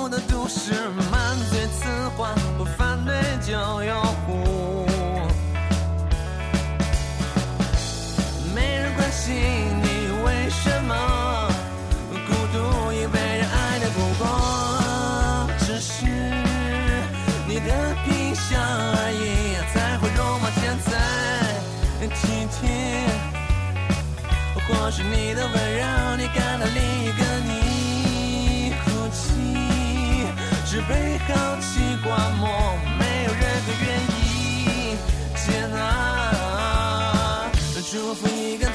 [0.08, 3.52] 的都市，满嘴词话，不反对就
[3.82, 4.86] 拥护。
[8.54, 9.77] 没人关心
[22.60, 23.08] 天。
[24.66, 25.82] 或许你的温柔，
[26.18, 29.18] 你感到另一个你哭泣，
[30.66, 31.30] 只被好
[31.60, 31.68] 奇
[32.04, 32.06] 刮
[32.38, 32.48] 磨，
[32.98, 33.86] 没有任何愿
[34.20, 34.96] 意。
[35.36, 35.76] 接纳，
[37.90, 38.66] 祝福一个